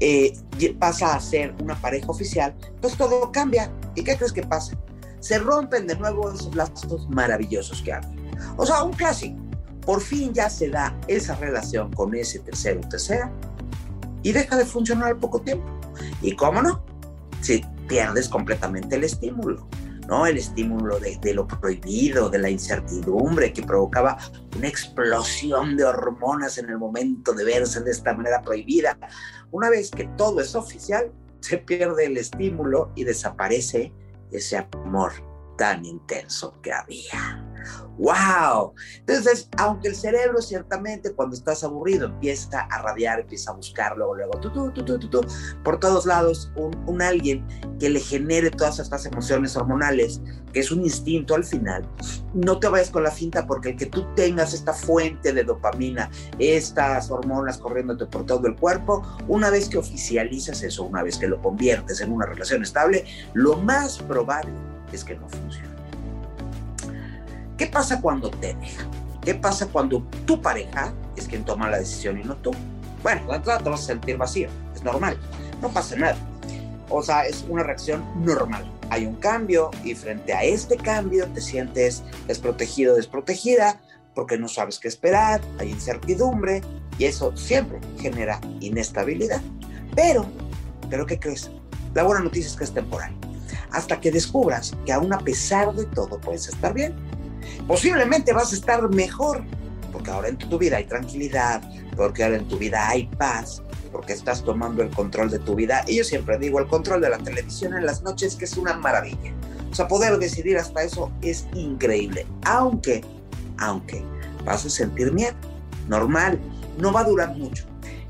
eh, 0.00 0.32
pasa 0.78 1.14
a 1.14 1.20
ser 1.20 1.54
una 1.62 1.74
pareja 1.80 2.06
oficial, 2.08 2.54
pues 2.80 2.96
todo 2.96 3.30
cambia. 3.32 3.70
¿Y 3.94 4.02
qué 4.02 4.16
crees 4.16 4.32
que 4.32 4.42
pasa? 4.42 4.76
Se 5.20 5.38
rompen 5.38 5.86
de 5.86 5.96
nuevo 5.96 6.30
esos 6.32 6.54
lazos 6.54 7.08
maravillosos 7.10 7.82
que 7.82 7.92
hay. 7.92 8.02
O 8.56 8.66
sea, 8.66 8.82
un 8.82 8.92
clásico. 8.92 9.36
Por 9.84 10.00
fin 10.00 10.34
ya 10.34 10.50
se 10.50 10.68
da 10.68 10.94
esa 11.08 11.34
relación 11.36 11.92
con 11.92 12.14
ese 12.14 12.40
tercero 12.40 12.80
o 12.84 12.88
tercera 12.88 13.32
y 14.22 14.32
deja 14.32 14.56
de 14.56 14.64
funcionar 14.64 15.08
al 15.08 15.16
poco 15.16 15.40
tiempo. 15.40 15.66
¿Y 16.20 16.36
cómo 16.36 16.60
no? 16.60 16.82
Si 17.40 17.64
pierdes 17.88 18.28
completamente 18.28 18.96
el 18.96 19.04
estímulo, 19.04 19.68
¿no? 20.06 20.26
El 20.26 20.38
estímulo 20.38 21.00
de, 21.00 21.18
de, 21.20 21.34
lo 21.34 21.46
prohibido, 21.46 22.28
de 22.30 22.38
la 22.38 22.50
incertidumbre 22.50 23.52
que 23.52 23.62
provocaba 23.62 24.18
una 24.56 24.68
explosión 24.68 25.76
de 25.76 25.84
hormonas 25.84 26.58
en 26.58 26.68
el 26.70 26.78
momento 26.78 27.32
de 27.32 27.44
verse 27.44 27.80
de 27.80 27.90
esta 27.90 28.14
manera 28.14 28.42
prohibida. 28.42 28.98
Una 29.50 29.70
vez 29.70 29.90
que 29.90 30.04
todo 30.16 30.40
es 30.40 30.54
oficial, 30.54 31.12
se 31.40 31.58
pierde 31.58 32.06
el 32.06 32.16
estímulo 32.16 32.92
y 32.94 33.04
desaparece 33.04 33.92
ese 34.30 34.58
amor 34.58 35.12
tan 35.56 35.84
intenso 35.84 36.60
que 36.62 36.72
había. 36.72 37.47
¡Wow! 37.98 38.74
Entonces, 39.00 39.48
aunque 39.56 39.88
el 39.88 39.96
cerebro 39.96 40.40
ciertamente 40.40 41.12
cuando 41.14 41.34
estás 41.34 41.64
aburrido 41.64 42.06
empieza 42.06 42.60
a 42.60 42.82
radiar, 42.82 43.20
empieza 43.20 43.50
a 43.50 43.54
buscar 43.54 43.96
luego, 43.96 44.14
luego, 44.14 44.38
tú, 44.38 44.50
tú, 44.70 44.98
tú, 44.98 45.20
por 45.64 45.80
todos 45.80 46.06
lados, 46.06 46.52
un, 46.54 46.76
un, 46.86 47.02
alguien 47.02 47.44
que 47.80 47.90
le 47.90 47.98
genere 47.98 48.50
todas 48.50 48.78
estas 48.78 49.04
emociones 49.06 49.56
hormonales, 49.56 50.20
que 50.52 50.60
es 50.60 50.70
un 50.70 50.84
instinto 50.84 51.34
al 51.34 51.44
final, 51.44 51.88
no 52.34 52.60
te 52.60 52.68
vayas 52.68 52.90
con 52.90 53.02
la 53.02 53.10
finta 53.10 53.46
porque 53.46 53.70
el 53.70 53.76
que 53.76 53.86
tú 53.86 54.06
tengas 54.14 54.54
esta 54.54 54.72
fuente 54.72 55.32
de 55.32 55.42
dopamina, 55.42 56.08
estas 56.38 57.10
hormonas 57.10 57.58
corriéndote 57.58 58.06
por 58.06 58.26
todo 58.26 58.46
el 58.46 58.54
cuerpo, 58.54 59.02
una 59.26 59.50
vez 59.50 59.68
que 59.68 59.78
oficializas 59.78 60.62
eso, 60.62 60.84
una 60.84 61.02
vez 61.02 61.18
que 61.18 61.26
lo 61.26 61.42
conviertes 61.42 62.00
en 62.00 62.12
una 62.12 62.26
relación 62.26 62.62
estable, 62.62 63.04
lo 63.34 63.56
más 63.56 63.98
probable 63.98 64.52
es 64.92 65.04
que 65.04 65.16
no 65.16 65.28
funcione. 65.28 65.77
¿Qué 67.58 67.66
pasa 67.66 68.00
cuando 68.00 68.30
te 68.30 68.54
deja? 68.54 68.86
¿Qué 69.20 69.34
pasa 69.34 69.66
cuando 69.66 70.00
tu 70.24 70.40
pareja 70.40 70.94
es 71.16 71.26
quien 71.26 71.44
toma 71.44 71.68
la 71.68 71.80
decisión 71.80 72.18
y 72.20 72.22
no 72.22 72.36
tú? 72.36 72.52
Bueno, 73.02 73.28
de 73.28 73.36
entrada 73.36 73.58
te 73.58 73.68
vas 73.68 73.80
a 73.82 73.86
sentir 73.86 74.16
vacío, 74.16 74.48
es 74.72 74.84
normal, 74.84 75.18
no 75.60 75.68
pasa 75.68 75.96
nada. 75.96 76.16
O 76.88 77.02
sea, 77.02 77.26
es 77.26 77.44
una 77.48 77.64
reacción 77.64 78.04
normal. 78.24 78.64
Hay 78.90 79.06
un 79.06 79.16
cambio 79.16 79.72
y 79.82 79.96
frente 79.96 80.32
a 80.32 80.44
este 80.44 80.76
cambio 80.76 81.26
te 81.26 81.40
sientes 81.40 82.04
desprotegido, 82.28 82.94
desprotegida, 82.94 83.80
porque 84.14 84.38
no 84.38 84.46
sabes 84.46 84.78
qué 84.78 84.86
esperar, 84.86 85.40
hay 85.58 85.70
incertidumbre 85.70 86.62
y 86.96 87.06
eso 87.06 87.36
siempre 87.36 87.80
genera 87.98 88.40
inestabilidad. 88.60 89.42
Pero, 89.96 90.26
¿pero 90.88 91.06
qué 91.06 91.18
crees? 91.18 91.50
La 91.92 92.04
buena 92.04 92.22
noticia 92.22 92.48
es 92.48 92.56
que 92.56 92.64
es 92.64 92.72
temporal 92.72 93.12
hasta 93.70 94.00
que 94.00 94.10
descubras 94.10 94.74
que 94.86 94.92
aún 94.92 95.12
a 95.12 95.18
pesar 95.18 95.74
de 95.74 95.84
todo 95.86 96.20
puedes 96.20 96.48
estar 96.48 96.72
bien. 96.72 96.94
Posiblemente 97.66 98.32
vas 98.32 98.52
a 98.52 98.56
estar 98.56 98.88
mejor, 98.88 99.44
porque 99.92 100.10
ahora 100.10 100.28
en 100.28 100.38
tu 100.38 100.58
vida 100.58 100.76
hay 100.78 100.84
tranquilidad, 100.84 101.62
porque 101.96 102.24
ahora 102.24 102.36
en 102.36 102.48
tu 102.48 102.58
vida 102.58 102.88
hay 102.88 103.06
paz, 103.18 103.62
porque 103.92 104.12
estás 104.12 104.42
tomando 104.42 104.82
el 104.82 104.90
control 104.90 105.30
de 105.30 105.38
tu 105.38 105.54
vida. 105.54 105.84
Y 105.86 105.96
yo 105.96 106.04
siempre 106.04 106.38
digo, 106.38 106.58
el 106.58 106.66
control 106.66 107.00
de 107.00 107.10
la 107.10 107.18
televisión 107.18 107.74
en 107.74 107.86
las 107.86 108.02
noches 108.02 108.36
que 108.36 108.44
es 108.44 108.56
una 108.56 108.74
maravilla. 108.74 109.32
O 109.70 109.74
sea, 109.74 109.86
poder 109.86 110.18
decidir 110.18 110.56
hasta 110.56 110.82
eso 110.82 111.12
es 111.20 111.46
increíble. 111.54 112.26
Aunque, 112.44 113.02
aunque 113.58 114.02
vas 114.44 114.64
a 114.64 114.70
sentir 114.70 115.12
miedo, 115.12 115.36
normal, 115.88 116.38
no 116.78 116.92
va 116.92 117.00
a 117.00 117.04
durar 117.04 117.36
mucho. 117.36 117.64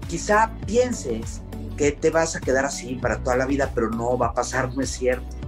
Quizá 0.09 0.53
pienses 0.67 1.43
que 1.77 1.93
te 1.93 2.11
vas 2.11 2.37
a 2.37 2.41
quedar 2.41 2.65
así 2.65 2.95
para 2.97 3.19
toda 3.23 3.37
la 3.37 3.47
vida, 3.47 3.71
pero 3.75 3.91
no 3.91 4.17
va 4.17 4.29
a 4.29 4.35
pasar, 4.35 4.75
no 4.75 4.83
es 4.83 4.91
cierto 4.91 5.39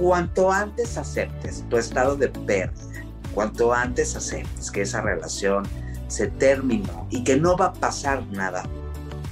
cuanto 0.00 0.50
antes 0.50 0.96
aceptes 0.96 1.62
tu 1.68 1.76
estado 1.76 2.16
de 2.16 2.28
pérdida, 2.28 2.89
cuanto 3.34 3.72
antes 3.72 4.16
aceptes 4.16 4.70
que 4.70 4.82
esa 4.82 5.00
relación 5.00 5.64
se 6.08 6.26
terminó 6.28 7.06
y 7.10 7.22
que 7.24 7.36
no 7.36 7.56
va 7.56 7.66
a 7.66 7.72
pasar 7.72 8.26
nada, 8.28 8.64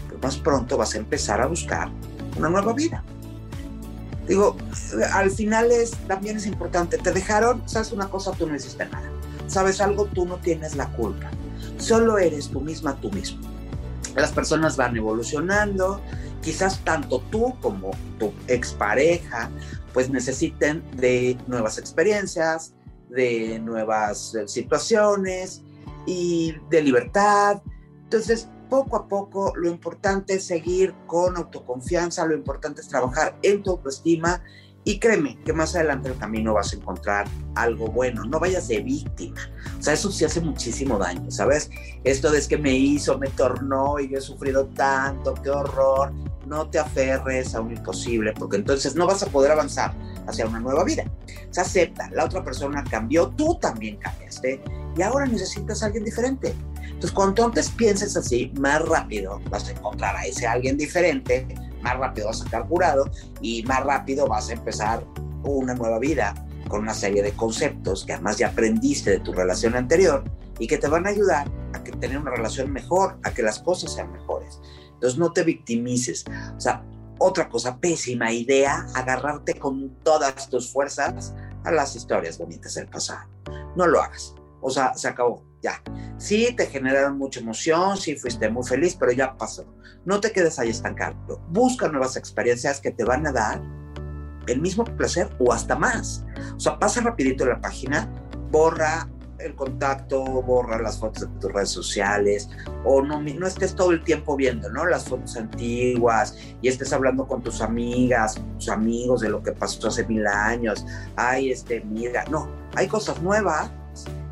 pues 0.09 0.23
más 0.23 0.37
pronto 0.37 0.77
vas 0.77 0.95
a 0.95 0.99
empezar 0.99 1.41
a 1.41 1.47
buscar 1.47 1.91
una 2.37 2.49
nueva 2.49 2.73
vida. 2.73 3.03
Digo, 4.27 4.57
al 5.13 5.31
final 5.31 5.73
es, 5.73 5.93
también 6.07 6.37
es 6.37 6.47
importante, 6.47 6.99
te 6.99 7.13
dejaron, 7.13 7.63
sabes 7.67 7.93
una 7.93 8.09
cosa, 8.09 8.33
tú 8.33 8.47
no 8.47 8.55
hiciste 8.55 8.87
nada. 8.87 9.11
Sabes 9.47 9.81
algo, 9.81 10.05
tú 10.05 10.27
no 10.27 10.37
tienes 10.37 10.77
la 10.77 10.93
culpa. 10.93 11.31
Solo 11.79 12.19
eres 12.19 12.49
tú 12.49 12.61
misma, 12.61 13.01
tú 13.01 13.11
mismo. 13.11 13.41
Las 14.15 14.31
personas 14.33 14.77
van 14.77 14.97
evolucionando, 14.97 16.03
quizás 16.43 16.79
tanto 16.85 17.21
tú 17.31 17.55
como 17.61 17.91
tu 18.19 18.33
expareja 18.47 19.51
pues 19.93 20.11
necesiten 20.11 20.85
de 20.97 21.37
nuevas 21.47 21.79
experiencias, 21.79 22.73
de 23.11 23.59
nuevas 23.59 24.35
eh, 24.35 24.49
situaciones 24.49 25.63
y 26.07 26.55
de 26.71 26.83
libertad. 26.83 27.63
Entonces, 28.05 28.49
poco 28.69 28.97
a 28.97 29.09
poco, 29.09 29.53
lo 29.57 29.69
importante 29.69 30.35
es 30.35 30.47
seguir 30.47 30.95
con 31.07 31.37
autoconfianza, 31.37 32.27
lo 32.27 32.35
importante 32.35 32.81
es 32.81 32.89
trabajar 32.89 33.39
en 33.43 33.63
tu 33.63 33.73
autoestima 33.73 34.43
Y 34.85 34.99
créeme 34.99 35.39
que 35.45 35.53
más 35.53 35.75
adelante 35.75 36.09
en 36.09 36.15
el 36.15 36.21
camino 36.21 36.55
vas 36.55 36.73
a 36.73 36.77
encontrar 36.77 37.27
algo 37.57 37.89
bueno. 37.89 38.25
No 38.25 38.41
vayas 38.41 38.69
de 38.69 38.81
víctima. 38.81 39.41
O 39.79 39.83
sea, 39.83 39.93
eso 39.93 40.11
sí 40.11 40.25
hace 40.25 40.41
muchísimo 40.41 40.99
daño, 40.99 41.31
¿sabes? 41.31 41.69
Esto 42.05 42.31
de 42.31 42.39
es 42.39 42.49
que 42.49 42.57
me 42.57 42.75
hizo, 42.75 43.19
me 43.19 43.29
tornó 43.29 43.99
y 43.99 44.09
yo 44.09 44.19
he 44.19 44.21
sufrido 44.23 44.67
tanto, 44.69 45.35
qué 45.35 45.51
horror. 45.51 46.13
No 46.49 46.69
te 46.71 46.79
aferres 46.79 47.55
a 47.55 47.61
un 47.61 47.73
imposible, 47.73 48.33
porque 48.33 48.57
entonces 48.57 48.95
no 48.95 49.07
vas 49.07 49.23
a 49.23 49.27
poder 49.27 49.53
avanzar 49.53 49.95
hacia 50.27 50.47
una 50.47 50.61
nueva 50.61 50.83
vida. 50.83 51.05
Se 51.51 51.61
acepta, 51.61 52.09
la 52.11 52.25
otra 52.25 52.43
persona 52.43 52.83
cambió, 52.91 53.29
tú 53.29 53.59
también 53.61 53.97
cambiaste 53.97 54.63
y 54.97 55.03
ahora 55.03 55.27
necesitas 55.27 55.83
a 55.83 55.87
alguien 55.87 56.05
diferente. 56.05 56.55
Entonces, 56.85 57.13
cuanto 57.13 57.45
antes 57.45 57.71
pienses 57.71 58.17
así, 58.17 58.53
más 58.59 58.83
rápido 58.89 59.41
vas 59.51 59.69
a 59.69 59.73
encontrar 59.73 60.17
a 60.17 60.25
ese 60.25 60.47
alguien 60.47 60.77
diferente, 60.77 61.47
más 61.83 61.99
rápido 61.99 62.29
vas 62.29 62.41
a 62.41 62.45
estar 62.45 62.67
curado 62.67 63.11
y 63.41 63.63
más 63.65 63.85
rápido 63.85 64.27
vas 64.27 64.49
a 64.49 64.55
empezar 64.55 65.05
una 65.45 65.75
nueva 65.75 65.99
vida 65.99 66.35
con 66.69 66.81
una 66.81 66.95
serie 66.95 67.23
de 67.23 67.33
conceptos 67.33 68.05
que 68.05 68.15
además 68.15 68.39
ya 68.39 68.49
aprendiste 68.49 69.11
de 69.11 69.21
tu 69.21 69.33
relación 69.33 69.77
anterior 69.77 70.25
y 70.59 70.67
que 70.67 70.79
te 70.79 70.89
van 70.89 71.07
a 71.07 71.11
ayudar 71.11 71.51
a 71.73 71.83
que 71.83 71.93
tener 71.93 72.19
una 72.19 72.31
relación 72.31 72.73
mejor, 72.73 73.19
a 73.23 73.31
que 73.33 73.43
las 73.43 73.61
cosas 73.61 73.93
sean 73.95 74.13
mejores. 74.13 74.61
Entonces 74.99 75.19
no 75.19 75.33
te 75.33 75.45
victimices. 75.45 76.25
O 76.57 76.61
sea, 76.61 76.85
otra 77.19 77.49
cosa, 77.49 77.79
pésima 77.79 78.33
idea, 78.33 78.87
agarrarte 78.95 79.55
con 79.59 79.97
todas 80.03 80.49
tus 80.49 80.73
fuerzas 80.73 81.35
a 81.65 81.71
las 81.71 81.95
historias 81.97 82.39
bonitas 82.39 82.75
del 82.75 82.89
pasado. 82.89 83.29
No 83.77 83.87
lo 83.87 84.01
hagas. 84.01 84.35
O 84.61 84.71
sea, 84.71 84.95
se 84.95 85.09
acabó, 85.09 85.45
ya. 85.63 85.81
Sí, 86.17 86.55
te 86.57 86.67
generaron 86.67 87.17
mucha 87.17 87.41
emoción, 87.41 87.97
sí 87.97 88.17
fuiste 88.17 88.49
muy 88.51 88.67
feliz, 88.67 88.97
pero 88.99 89.13
ya 89.13 89.37
pasó. 89.37 89.73
No 90.05 90.21
te 90.21 90.33
quedes 90.33 90.59
ahí 90.59 90.71
estancado. 90.71 91.17
Busca 91.49 91.89
nuevas 91.89 92.17
experiencias 92.17 92.81
que 92.81 92.91
te 92.91 93.05
van 93.05 93.27
a 93.27 93.33
dar 93.33 93.63
el 94.49 94.61
mismo 94.61 94.85
placer 94.85 95.29
o 95.39 95.53
hasta 95.53 95.77
más. 95.77 96.25
O 96.57 96.61
sea, 96.61 96.79
pasa 96.79 97.01
rapidito 97.01 97.47
la 97.47 97.61
página, 97.61 98.11
borra 98.51 99.09
el 99.39 99.55
contacto, 99.55 100.25
borra 100.25 100.81
las 100.81 100.99
fotos 100.99 101.23
de 101.23 101.41
tus 101.41 101.53
redes 101.53 101.71
sociales, 101.71 102.49
o 102.85 103.03
no, 103.03 103.21
no 103.21 103.47
estés 103.47 103.75
todo 103.75 103.93
el 103.93 104.03
tiempo 104.03 104.37
viendo, 104.37 104.71
¿no? 104.71 104.87
Las 104.87 105.05
fotos 105.05 105.37
antiguas 105.37 106.37
y 106.61 106.69
estés 106.69 106.93
hablando 106.93 107.27
con 107.27 107.43
tus 107.43 107.61
amigas, 107.61 108.41
tus 108.59 108.69
amigos 108.69 109.21
de 109.21 109.31
lo 109.31 109.43
que 109.43 109.53
pasó 109.53 109.89
hace 109.89 110.07
mil 110.07 110.27
años. 110.27 110.85
Ay, 111.17 111.51
este, 111.51 111.81
mira, 111.81 112.25
no, 112.31 112.49
hay 112.75 112.89
cosas 112.89 113.23
nuevas 113.23 113.71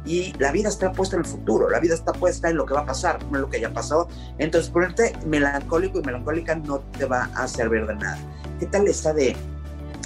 y 0.05 0.33
la 0.39 0.53
vida 0.53 0.69
está 0.69 0.93
puesta 0.93 1.17
en 1.17 1.23
el 1.23 1.29
futuro, 1.29 1.69
la 1.69 1.81
vida 1.81 1.95
está 1.95 2.13
puesta 2.13 2.49
en 2.49 2.57
lo 2.57 2.65
que 2.65 2.75
va 2.75 2.81
a 2.81 2.87
pasar, 2.87 3.23
no 3.25 3.37
en 3.37 3.43
lo 3.43 3.51
que 3.51 3.61
ya 3.61 3.73
pasó. 3.73 4.09
Entonces, 4.39 4.71
ponerte 4.71 5.13
melancólico 5.27 5.99
y 5.99 6.03
melancólica 6.03 6.55
no 6.55 6.79
te 6.79 7.05
va 7.05 7.29
a 7.35 7.49
servir 7.49 7.87
de 7.87 7.97
nada. 7.97 8.19
¿Qué 8.61 8.67
tal 8.67 8.87
esta 8.87 9.13
de, 9.13 9.37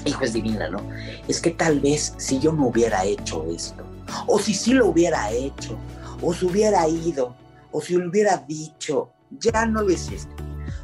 hijo 0.05 0.25
es 0.25 0.33
divina, 0.33 0.69
¿no? 0.71 0.81
Es 1.29 1.41
que 1.41 1.51
tal 1.51 1.81
vez 1.81 2.15
si 2.17 2.39
yo 2.41 2.53
no 2.53 2.69
hubiera 2.69 3.05
hecho 3.05 3.45
esto, 3.51 3.85
o 4.27 4.39
si 4.39 4.55
sí 4.55 4.73
lo 4.73 4.89
hubiera 4.89 5.31
hecho, 5.31 5.79
o 6.23 6.33
si 6.33 6.47
hubiera 6.47 6.87
ido, 6.89 7.35
o 7.73 7.81
si 7.81 7.97
hubiera 7.97 8.37
dicho, 8.39 9.11
ya 9.31 9.67
no 9.67 9.83
lo 9.83 9.91
hiciste. 9.91 10.35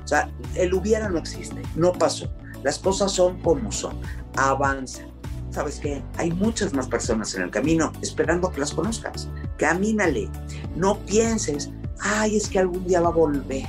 O 0.05 0.09
sea, 0.09 0.31
el 0.55 0.73
hubiera 0.75 1.09
no 1.09 1.19
existe, 1.19 1.63
no 1.75 1.93
pasó. 1.93 2.31
Las 2.63 2.79
cosas 2.79 3.13
son 3.13 3.41
como 3.43 3.71
son, 3.71 4.01
avanza. 4.37 5.03
¿Sabes 5.51 5.81
qué? 5.81 6.03
Hay 6.19 6.31
muchas 6.33 6.75
más 6.75 6.87
personas 6.87 7.35
en 7.35 7.43
el 7.43 7.51
camino 7.51 7.93
esperando 8.03 8.51
que 8.51 8.61
las 8.61 8.75
conozcas. 8.75 9.29
Camínale. 9.57 10.29
No 10.75 10.99
pienses, 11.07 11.71
ay, 12.01 12.37
es 12.37 12.49
que 12.49 12.59
algún 12.59 12.87
día 12.87 13.01
va 13.01 13.09
a 13.09 13.13
volver. 13.13 13.67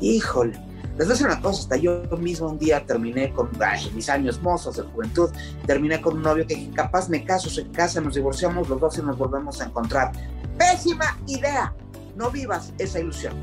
Híjole, 0.00 0.58
les 0.98 1.08
voy 1.08 1.16
a 1.22 1.24
una 1.26 1.40
cosa, 1.40 1.60
hasta 1.60 1.76
yo 1.76 2.02
mismo 2.18 2.48
un 2.48 2.58
día 2.58 2.84
terminé 2.84 3.32
con 3.32 3.50
mis 3.94 4.08
años 4.08 4.40
mozos 4.40 4.76
de 4.76 4.82
juventud, 4.82 5.30
terminé 5.66 6.00
con 6.00 6.16
un 6.16 6.22
novio 6.22 6.46
que 6.46 6.70
capaz 6.70 7.08
me 7.08 7.24
caso, 7.24 7.50
se 7.50 7.68
casa, 7.68 8.00
nos 8.00 8.14
divorciamos 8.14 8.68
los 8.68 8.80
dos 8.80 8.96
y 8.96 9.02
nos 9.02 9.18
volvemos 9.18 9.60
a 9.60 9.66
encontrar. 9.66 10.12
Pésima 10.58 11.18
idea. 11.26 11.74
No 12.16 12.30
vivas 12.30 12.72
esa 12.78 12.98
ilusión. 12.98 13.34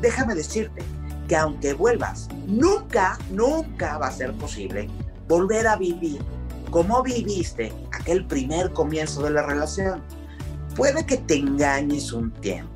Déjame 0.00 0.34
decirte 0.34 0.82
que 1.28 1.36
aunque 1.36 1.74
vuelvas, 1.74 2.28
nunca, 2.46 3.18
nunca 3.30 3.98
va 3.98 4.06
a 4.06 4.12
ser 4.12 4.32
posible 4.32 4.88
volver 5.28 5.66
a 5.66 5.76
vivir 5.76 6.22
como 6.70 7.02
viviste 7.02 7.70
aquel 7.92 8.24
primer 8.24 8.72
comienzo 8.72 9.22
de 9.22 9.30
la 9.30 9.42
relación. 9.42 10.02
Puede 10.74 11.04
que 11.04 11.18
te 11.18 11.36
engañes 11.36 12.12
un 12.14 12.30
tiempo, 12.30 12.72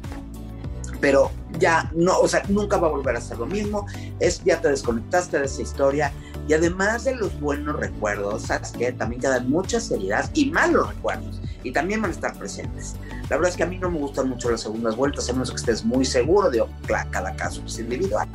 pero 1.01 1.31
ya 1.59 1.91
no, 1.95 2.19
o 2.19 2.29
sea, 2.29 2.43
nunca 2.49 2.77
va 2.77 2.89
a 2.89 2.91
volver 2.91 3.17
a 3.17 3.21
ser 3.21 3.39
lo 3.39 3.47
mismo, 3.47 3.87
es, 4.21 4.43
ya 4.45 4.61
te 4.61 4.69
desconectaste 4.69 5.39
de 5.39 5.47
esa 5.47 5.63
historia 5.63 6.13
y 6.49 6.55
además 6.55 7.05
de 7.05 7.17
los 7.17 7.39
buenos 7.41 7.77
recuerdos, 7.77 8.43
¿sabes 8.43 8.73
qué? 8.73 8.93
También 8.93 9.21
quedan 9.21 9.51
muchas 9.51 9.91
heridas 9.91 10.31
y 10.35 10.51
malos 10.51 10.89
recuerdos 10.89 11.41
y 11.63 11.73
también 11.73 12.03
van 12.03 12.11
a 12.11 12.15
estar 12.15 12.39
presentes. 12.39 12.95
La 13.29 13.37
verdad 13.37 13.51
es 13.51 13.57
que 13.57 13.65
a 13.65 13.67
mí 13.67 13.79
no 13.79 13.91
me 13.91 13.99
gustan 13.99 14.29
mucho 14.29 14.51
las 14.51 14.61
segundas 14.61 14.95
vueltas, 14.97 15.29
a 15.29 15.33
menos 15.33 15.51
que 15.51 15.57
estés 15.57 15.85
muy 15.85 16.05
seguro 16.05 16.51
de 16.51 16.65
que 16.87 16.95
cada 17.11 17.35
caso 17.35 17.63
es 17.67 17.79
individual, 17.79 18.29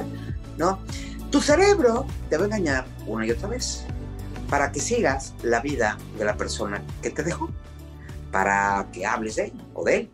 ¿no? 0.57 0.79
Tu 1.29 1.39
cerebro 1.39 2.05
te 2.29 2.37
va 2.37 2.43
a 2.43 2.47
engañar 2.47 2.85
una 3.07 3.25
y 3.25 3.31
otra 3.31 3.47
vez 3.47 3.85
para 4.49 4.69
que 4.73 4.81
sigas 4.81 5.33
la 5.43 5.61
vida 5.61 5.97
de 6.17 6.25
la 6.25 6.35
persona 6.35 6.83
que 7.01 7.09
te 7.09 7.23
dejó, 7.23 7.49
para 8.31 8.85
que 8.91 9.05
hables 9.05 9.37
de 9.37 9.45
él 9.45 9.53
o 9.73 9.85
de 9.85 9.95
él, 9.95 10.11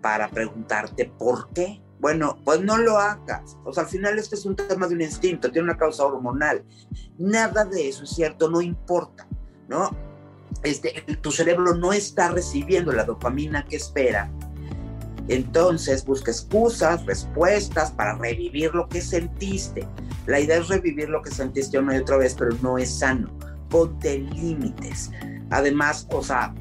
para 0.00 0.28
preguntarte 0.30 1.06
por 1.18 1.52
qué 1.52 1.82
bueno, 2.00 2.38
pues 2.44 2.62
no 2.62 2.78
lo 2.78 2.98
hagas. 2.98 3.58
O 3.64 3.72
sea, 3.72 3.84
al 3.84 3.88
final 3.88 4.18
este 4.18 4.34
es 4.34 4.46
un 4.46 4.56
tema 4.56 4.88
de 4.88 4.94
un 4.94 5.02
instinto, 5.02 5.50
tiene 5.50 5.68
una 5.68 5.76
causa 5.76 6.04
hormonal. 6.06 6.64
Nada 7.18 7.64
de 7.66 7.88
eso 7.88 8.04
es 8.04 8.10
cierto, 8.10 8.48
no 8.48 8.62
importa, 8.62 9.28
¿no? 9.68 9.90
Este, 10.62 11.04
tu 11.20 11.30
cerebro 11.30 11.74
no 11.74 11.92
está 11.92 12.30
recibiendo 12.30 12.90
la 12.92 13.04
dopamina 13.04 13.66
que 13.66 13.76
espera. 13.76 14.30
Entonces 15.28 16.04
busca 16.04 16.30
excusas, 16.30 17.04
respuestas 17.04 17.90
para 17.90 18.16
revivir 18.16 18.74
lo 18.74 18.88
que 18.88 19.02
sentiste. 19.02 19.86
La 20.26 20.40
idea 20.40 20.56
es 20.56 20.68
revivir 20.68 21.10
lo 21.10 21.20
que 21.20 21.30
sentiste 21.30 21.78
una 21.78 21.96
y 21.96 22.00
otra 22.00 22.16
vez, 22.16 22.34
pero 22.34 22.56
no 22.62 22.78
es 22.78 22.98
sano. 22.98 23.30
Ponte 23.68 24.18
límites. 24.18 25.10
Además, 25.50 26.08
o 26.10 26.22
sea, 26.22 26.54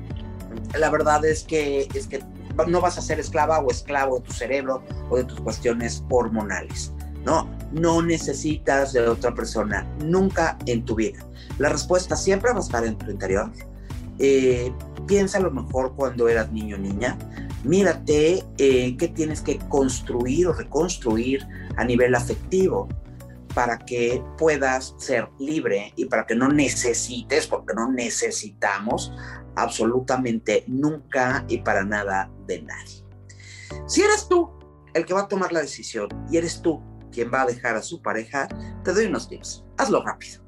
la 0.78 0.90
verdad 0.90 1.24
es 1.26 1.44
que, 1.44 1.88
es 1.94 2.08
que 2.08 2.20
no 2.68 2.82
vas 2.82 2.98
a 2.98 3.02
ser 3.02 3.20
esclava 3.20 3.60
o 3.60 3.72
esclavo 3.72 4.20
de 4.20 4.26
tu 4.26 4.34
cerebro 4.34 4.84
o 5.10 5.18
de 5.18 5.24
tus 5.24 5.40
cuestiones 5.42 6.04
hormonales. 6.10 6.94
No, 7.26 7.50
no 7.72 8.02
necesitas 8.02 8.94
de 8.94 9.08
otra 9.08 9.34
persona 9.34 9.86
nunca 10.04 10.58
en 10.66 10.86
tu 10.86 10.96
vida. 10.96 11.20
La 11.58 11.70
respuesta 11.70 12.16
siempre 12.16 12.52
va 12.52 12.58
a 12.58 12.62
estar 12.62 12.86
en 12.86 12.98
tu 12.98 13.12
interior. 13.12 13.52
Eh, 14.20 14.72
piensa 15.06 15.38
a 15.38 15.42
lo 15.42 15.52
mejor 15.52 15.94
cuando 15.96 16.28
eras 16.28 16.52
niño 16.52 16.78
o 16.78 16.80
niña. 16.80 17.18
Mírate 17.64 18.44
eh, 18.58 18.96
qué 18.98 19.08
tienes 19.10 19.42
que 19.42 19.58
construir 19.70 20.48
o 20.48 20.54
reconstruir 20.54 21.46
a 21.76 21.84
nivel 21.84 22.16
afectivo 22.16 22.88
para 23.54 23.78
que 23.78 24.24
puedas 24.38 24.96
ser 24.98 25.30
libre 25.40 25.94
y 25.96 26.06
para 26.06 26.26
que 26.26 26.36
no 26.36 26.50
necesites, 26.50 27.48
porque 27.48 27.74
no 27.74 27.92
necesitamos 27.92 29.12
absolutamente 29.56 30.64
nunca 30.68 31.46
y 31.48 31.60
para 31.60 31.84
nada 31.84 32.32
de 32.48 32.62
nadie. 32.62 33.04
Si 33.88 34.02
eres 34.02 34.28
tú 34.28 34.50
el 34.94 35.06
que 35.06 35.14
va 35.14 35.22
a 35.22 35.28
tomar 35.28 35.52
la 35.52 35.62
decisión 35.62 36.10
y 36.32 36.38
eres 36.38 36.62
tú 36.62 36.82
quien 37.12 37.32
va 37.34 37.42
a 37.42 37.46
dejar 37.46 37.76
a 37.76 37.82
su 37.82 38.02
pareja, 38.02 38.48
te 38.84 38.94
doy 38.94 39.06
unos 39.06 39.28
tips. 39.28 39.64
Hazlo 39.78 40.04
rápido. 40.04 40.44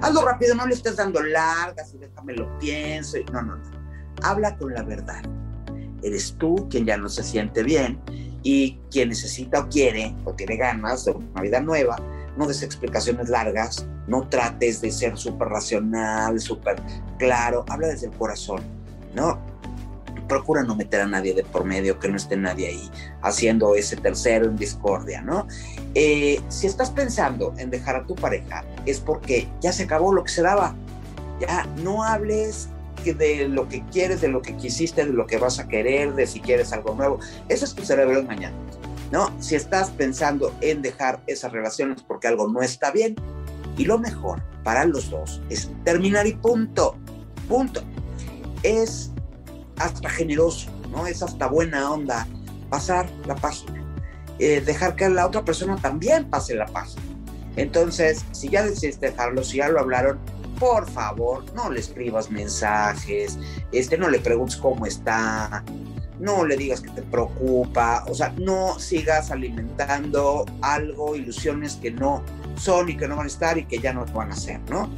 Hazlo 0.00 0.24
rápido, 0.24 0.54
no 0.54 0.66
le 0.66 0.74
estés 0.74 0.96
dando 0.96 1.22
largas 1.22 1.92
y 1.94 1.98
déjame 1.98 2.34
lo 2.34 2.58
pienso. 2.58 3.18
No, 3.32 3.42
no, 3.42 3.56
no. 3.56 3.70
Habla 4.22 4.56
con 4.56 4.72
la 4.72 4.82
verdad. 4.82 5.22
Eres 6.02 6.34
tú 6.38 6.66
quien 6.70 6.86
ya 6.86 6.96
no 6.96 7.08
se 7.08 7.22
siente 7.22 7.62
bien 7.62 8.00
y 8.42 8.78
quien 8.90 9.10
necesita 9.10 9.60
o 9.60 9.68
quiere 9.68 10.14
o 10.24 10.32
tiene 10.32 10.56
ganas 10.56 11.04
de 11.04 11.12
una 11.12 11.42
vida 11.42 11.60
nueva 11.60 11.96
no 12.36 12.46
des 12.46 12.62
explicaciones 12.62 13.28
largas, 13.28 13.86
no 14.06 14.28
trates 14.28 14.80
de 14.80 14.90
ser 14.90 15.16
súper 15.16 15.48
racional, 15.48 16.40
súper 16.40 16.76
claro, 17.18 17.64
habla 17.68 17.88
desde 17.88 18.06
el 18.06 18.12
corazón, 18.12 18.62
¿no? 19.14 19.38
Procura 20.28 20.64
no 20.64 20.74
meter 20.74 21.02
a 21.02 21.06
nadie 21.06 21.34
de 21.34 21.44
por 21.44 21.64
medio, 21.64 21.98
que 21.98 22.08
no 22.08 22.16
esté 22.16 22.36
nadie 22.36 22.68
ahí 22.68 22.90
haciendo 23.22 23.74
ese 23.74 23.96
tercero 23.96 24.46
en 24.46 24.56
discordia, 24.56 25.22
¿no? 25.22 25.46
Eh, 25.94 26.40
si 26.48 26.66
estás 26.66 26.90
pensando 26.90 27.54
en 27.58 27.70
dejar 27.70 27.96
a 27.96 28.06
tu 28.06 28.14
pareja, 28.14 28.64
es 28.86 29.00
porque 29.00 29.48
ya 29.60 29.72
se 29.72 29.84
acabó 29.84 30.12
lo 30.12 30.24
que 30.24 30.30
se 30.30 30.42
daba. 30.42 30.74
Ya 31.40 31.66
no 31.82 32.02
hables 32.02 32.68
de 33.04 33.48
lo 33.48 33.68
que 33.68 33.84
quieres, 33.92 34.20
de 34.20 34.28
lo 34.28 34.42
que 34.42 34.56
quisiste, 34.56 35.04
de 35.04 35.12
lo 35.12 35.26
que 35.26 35.38
vas 35.38 35.58
a 35.58 35.68
querer, 35.68 36.14
de 36.14 36.26
si 36.26 36.40
quieres 36.40 36.72
algo 36.72 36.94
nuevo. 36.94 37.18
Eso 37.48 37.64
es 37.64 37.74
tu 37.74 37.84
cerebro 37.84 38.22
mañana. 38.22 38.56
¿No? 39.10 39.34
Si 39.40 39.54
estás 39.54 39.90
pensando 39.90 40.54
en 40.60 40.82
dejar 40.82 41.22
esas 41.26 41.52
relaciones 41.52 42.02
porque 42.02 42.28
algo 42.28 42.48
no 42.48 42.62
está 42.62 42.90
bien, 42.90 43.16
y 43.76 43.84
lo 43.84 43.98
mejor 43.98 44.42
para 44.64 44.84
los 44.84 45.10
dos 45.10 45.40
es 45.50 45.70
terminar 45.84 46.26
y 46.26 46.34
punto, 46.34 46.96
punto. 47.48 47.82
Es 48.62 49.12
hasta 49.78 50.08
generoso, 50.08 50.70
¿no? 50.90 51.06
Es 51.06 51.22
hasta 51.22 51.46
buena 51.46 51.90
onda 51.90 52.26
pasar 52.70 53.08
la 53.26 53.36
página, 53.36 53.84
eh, 54.38 54.60
dejar 54.60 54.96
que 54.96 55.08
la 55.08 55.26
otra 55.26 55.44
persona 55.44 55.76
también 55.76 56.28
pase 56.28 56.54
la 56.54 56.66
página. 56.66 57.02
Entonces, 57.56 58.24
si 58.32 58.48
ya 58.48 58.64
decidiste 58.64 59.10
dejarlo, 59.10 59.42
si 59.42 59.58
ya 59.58 59.68
lo 59.68 59.80
hablaron, 59.80 60.18
por 60.58 60.90
favor, 60.90 61.44
no 61.54 61.70
le 61.70 61.80
escribas 61.80 62.30
mensajes, 62.30 63.38
este, 63.72 63.98
no 63.98 64.08
le 64.08 64.18
preguntes 64.18 64.56
cómo 64.56 64.86
está, 64.86 65.64
no 66.18 66.44
le 66.44 66.56
digas 66.56 66.80
que 66.80 66.90
te 66.90 67.02
preocupa, 67.02 68.04
o 68.08 68.14
sea, 68.14 68.32
no 68.38 68.78
sigas 68.78 69.30
alimentando 69.30 70.46
algo, 70.62 71.14
ilusiones 71.14 71.76
que 71.76 71.90
no 71.90 72.22
son 72.56 72.88
y 72.88 72.96
que 72.96 73.06
no 73.06 73.16
van 73.16 73.26
a 73.26 73.28
estar 73.28 73.58
y 73.58 73.64
que 73.66 73.78
ya 73.78 73.92
no 73.92 74.06
van 74.06 74.32
a 74.32 74.36
ser, 74.36 74.60
¿no? 74.70 74.90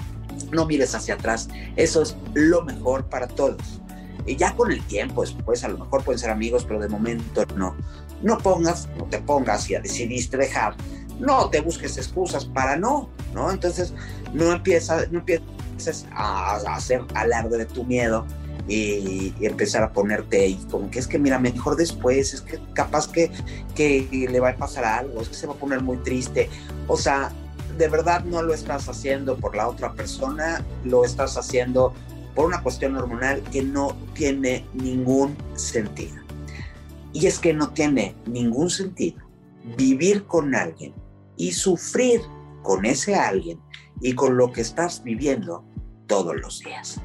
No 0.52 0.66
mires 0.66 0.94
hacia 0.94 1.14
atrás, 1.14 1.48
eso 1.76 2.02
es 2.02 2.16
lo 2.34 2.62
mejor 2.62 3.06
para 3.06 3.26
todos. 3.26 3.80
Y 4.26 4.36
ya 4.36 4.54
con 4.54 4.70
el 4.70 4.82
tiempo, 4.86 5.22
después 5.22 5.64
a 5.64 5.68
lo 5.68 5.78
mejor 5.78 6.04
pueden 6.04 6.18
ser 6.18 6.30
amigos, 6.30 6.64
pero 6.64 6.78
de 6.78 6.88
momento 6.88 7.44
no. 7.56 7.74
No 8.22 8.38
pongas, 8.38 8.88
no 8.98 9.04
te 9.04 9.18
pongas, 9.18 9.68
ya 9.68 9.80
decidiste 9.80 10.36
dejar, 10.36 10.74
no 11.18 11.50
te 11.50 11.60
busques 11.60 11.96
excusas 11.96 12.44
para 12.44 12.76
no, 12.76 13.08
¿no? 13.34 13.50
Entonces, 13.50 13.92
no 14.32 14.52
empiezas, 14.52 15.10
no 15.10 15.20
empieces 15.20 16.06
a, 16.12 16.56
hacer 16.74 17.02
alarde 17.14 17.58
de 17.58 17.66
tu 17.66 17.84
miedo 17.84 18.26
y, 18.68 19.34
empezar 19.40 19.82
a 19.82 19.92
ponerte 19.92 20.42
ahí, 20.42 20.60
como 20.70 20.90
que 20.90 20.98
es 20.98 21.06
que 21.06 21.18
mira, 21.18 21.38
mejor 21.38 21.76
después, 21.76 22.34
es 22.34 22.40
que 22.42 22.58
capaz 22.74 23.08
que, 23.08 23.30
que 23.74 24.06
le 24.30 24.40
va 24.40 24.50
a 24.50 24.56
pasar 24.56 24.84
algo, 24.84 25.20
es 25.20 25.28
que 25.28 25.34
se 25.34 25.46
va 25.46 25.54
a 25.54 25.56
poner 25.56 25.82
muy 25.82 25.96
triste. 25.98 26.48
O 26.86 26.96
sea, 26.96 27.32
de 27.76 27.88
verdad 27.88 28.24
no 28.24 28.42
lo 28.42 28.54
estás 28.54 28.88
haciendo 28.88 29.36
por 29.36 29.56
la 29.56 29.68
otra 29.68 29.92
persona, 29.94 30.64
lo 30.84 31.04
estás 31.04 31.36
haciendo 31.36 31.94
por 32.34 32.46
una 32.46 32.62
cuestión 32.62 32.96
hormonal 32.96 33.42
que 33.50 33.62
no 33.62 33.96
tiene 34.14 34.66
ningún 34.74 35.36
sentido. 35.54 36.16
Y 37.12 37.26
es 37.26 37.38
que 37.38 37.54
no 37.54 37.70
tiene 37.70 38.14
ningún 38.26 38.70
sentido 38.70 39.28
vivir 39.76 40.24
con 40.24 40.54
alguien 40.54 40.94
y 41.38 41.52
sufrir 41.52 42.20
con 42.62 42.84
ese 42.84 43.14
alguien 43.14 43.58
y 44.02 44.14
con 44.14 44.36
lo 44.36 44.52
que 44.52 44.60
estás 44.60 45.02
viviendo 45.02 45.64
todos 46.06 46.38
los 46.38 46.60
días. 46.60 47.00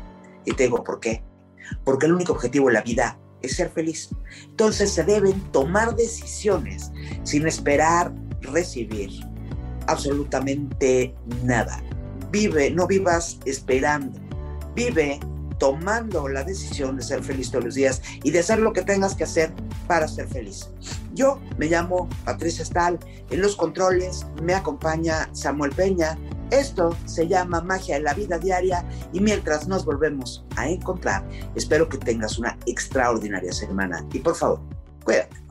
Y 0.46 0.54
te 0.54 0.64
digo, 0.64 0.84
¿por 0.84 1.00
qué? 1.00 1.24
Porque 1.86 2.08
el 2.08 2.14
único 2.14 2.34
objetivo 2.34 2.68
de 2.68 2.74
la 2.74 2.82
vida 2.82 3.18
es 3.42 3.56
ser 3.56 3.70
feliz. 3.70 4.10
Entonces 4.46 4.92
se 4.92 5.04
deben 5.04 5.40
tomar 5.52 5.96
decisiones 5.96 6.92
sin 7.24 7.48
esperar 7.48 8.14
recibir 8.42 9.12
absolutamente 9.88 11.16
nada. 11.44 11.82
Vive, 12.32 12.72
no 12.72 12.88
vivas 12.88 13.40
esperando. 13.46 14.20
Vive 14.76 15.20
tomando 15.58 16.28
la 16.28 16.44
decisión 16.44 16.98
de 16.98 17.04
ser 17.04 17.24
feliz 17.24 17.52
todos 17.52 17.66
los 17.66 17.76
días 17.76 18.02
y 18.24 18.32
de 18.32 18.40
hacer 18.40 18.60
lo 18.60 18.74
que 18.74 18.82
tengas 18.82 19.16
que 19.16 19.24
hacer 19.24 19.54
para 19.88 20.08
ser 20.08 20.28
feliz. 20.28 20.70
Yo 21.14 21.40
me 21.58 21.68
llamo 21.68 22.10
Patricia 22.26 22.66
Stahl, 22.66 23.00
en 23.30 23.42
los 23.42 23.56
controles 23.56 24.26
me 24.42 24.54
acompaña 24.54 25.30
Samuel 25.34 25.72
Peña. 25.72 26.18
Esto 26.52 26.96
se 27.06 27.28
llama 27.28 27.62
Magia 27.62 27.96
de 27.96 28.02
la 28.02 28.14
Vida 28.14 28.38
Diaria 28.38 28.86
y 29.12 29.20
mientras 29.20 29.68
nos 29.68 29.86
volvemos 29.86 30.46
a 30.56 30.68
encontrar, 30.68 31.28
espero 31.56 31.90
que 31.90 31.98
tengas 31.98 32.38
una 32.38 32.58
extraordinaria 32.66 33.52
semana 33.52 34.06
y 34.14 34.20
por 34.20 34.36
favor, 34.36 34.62
cuídate. 35.04 35.43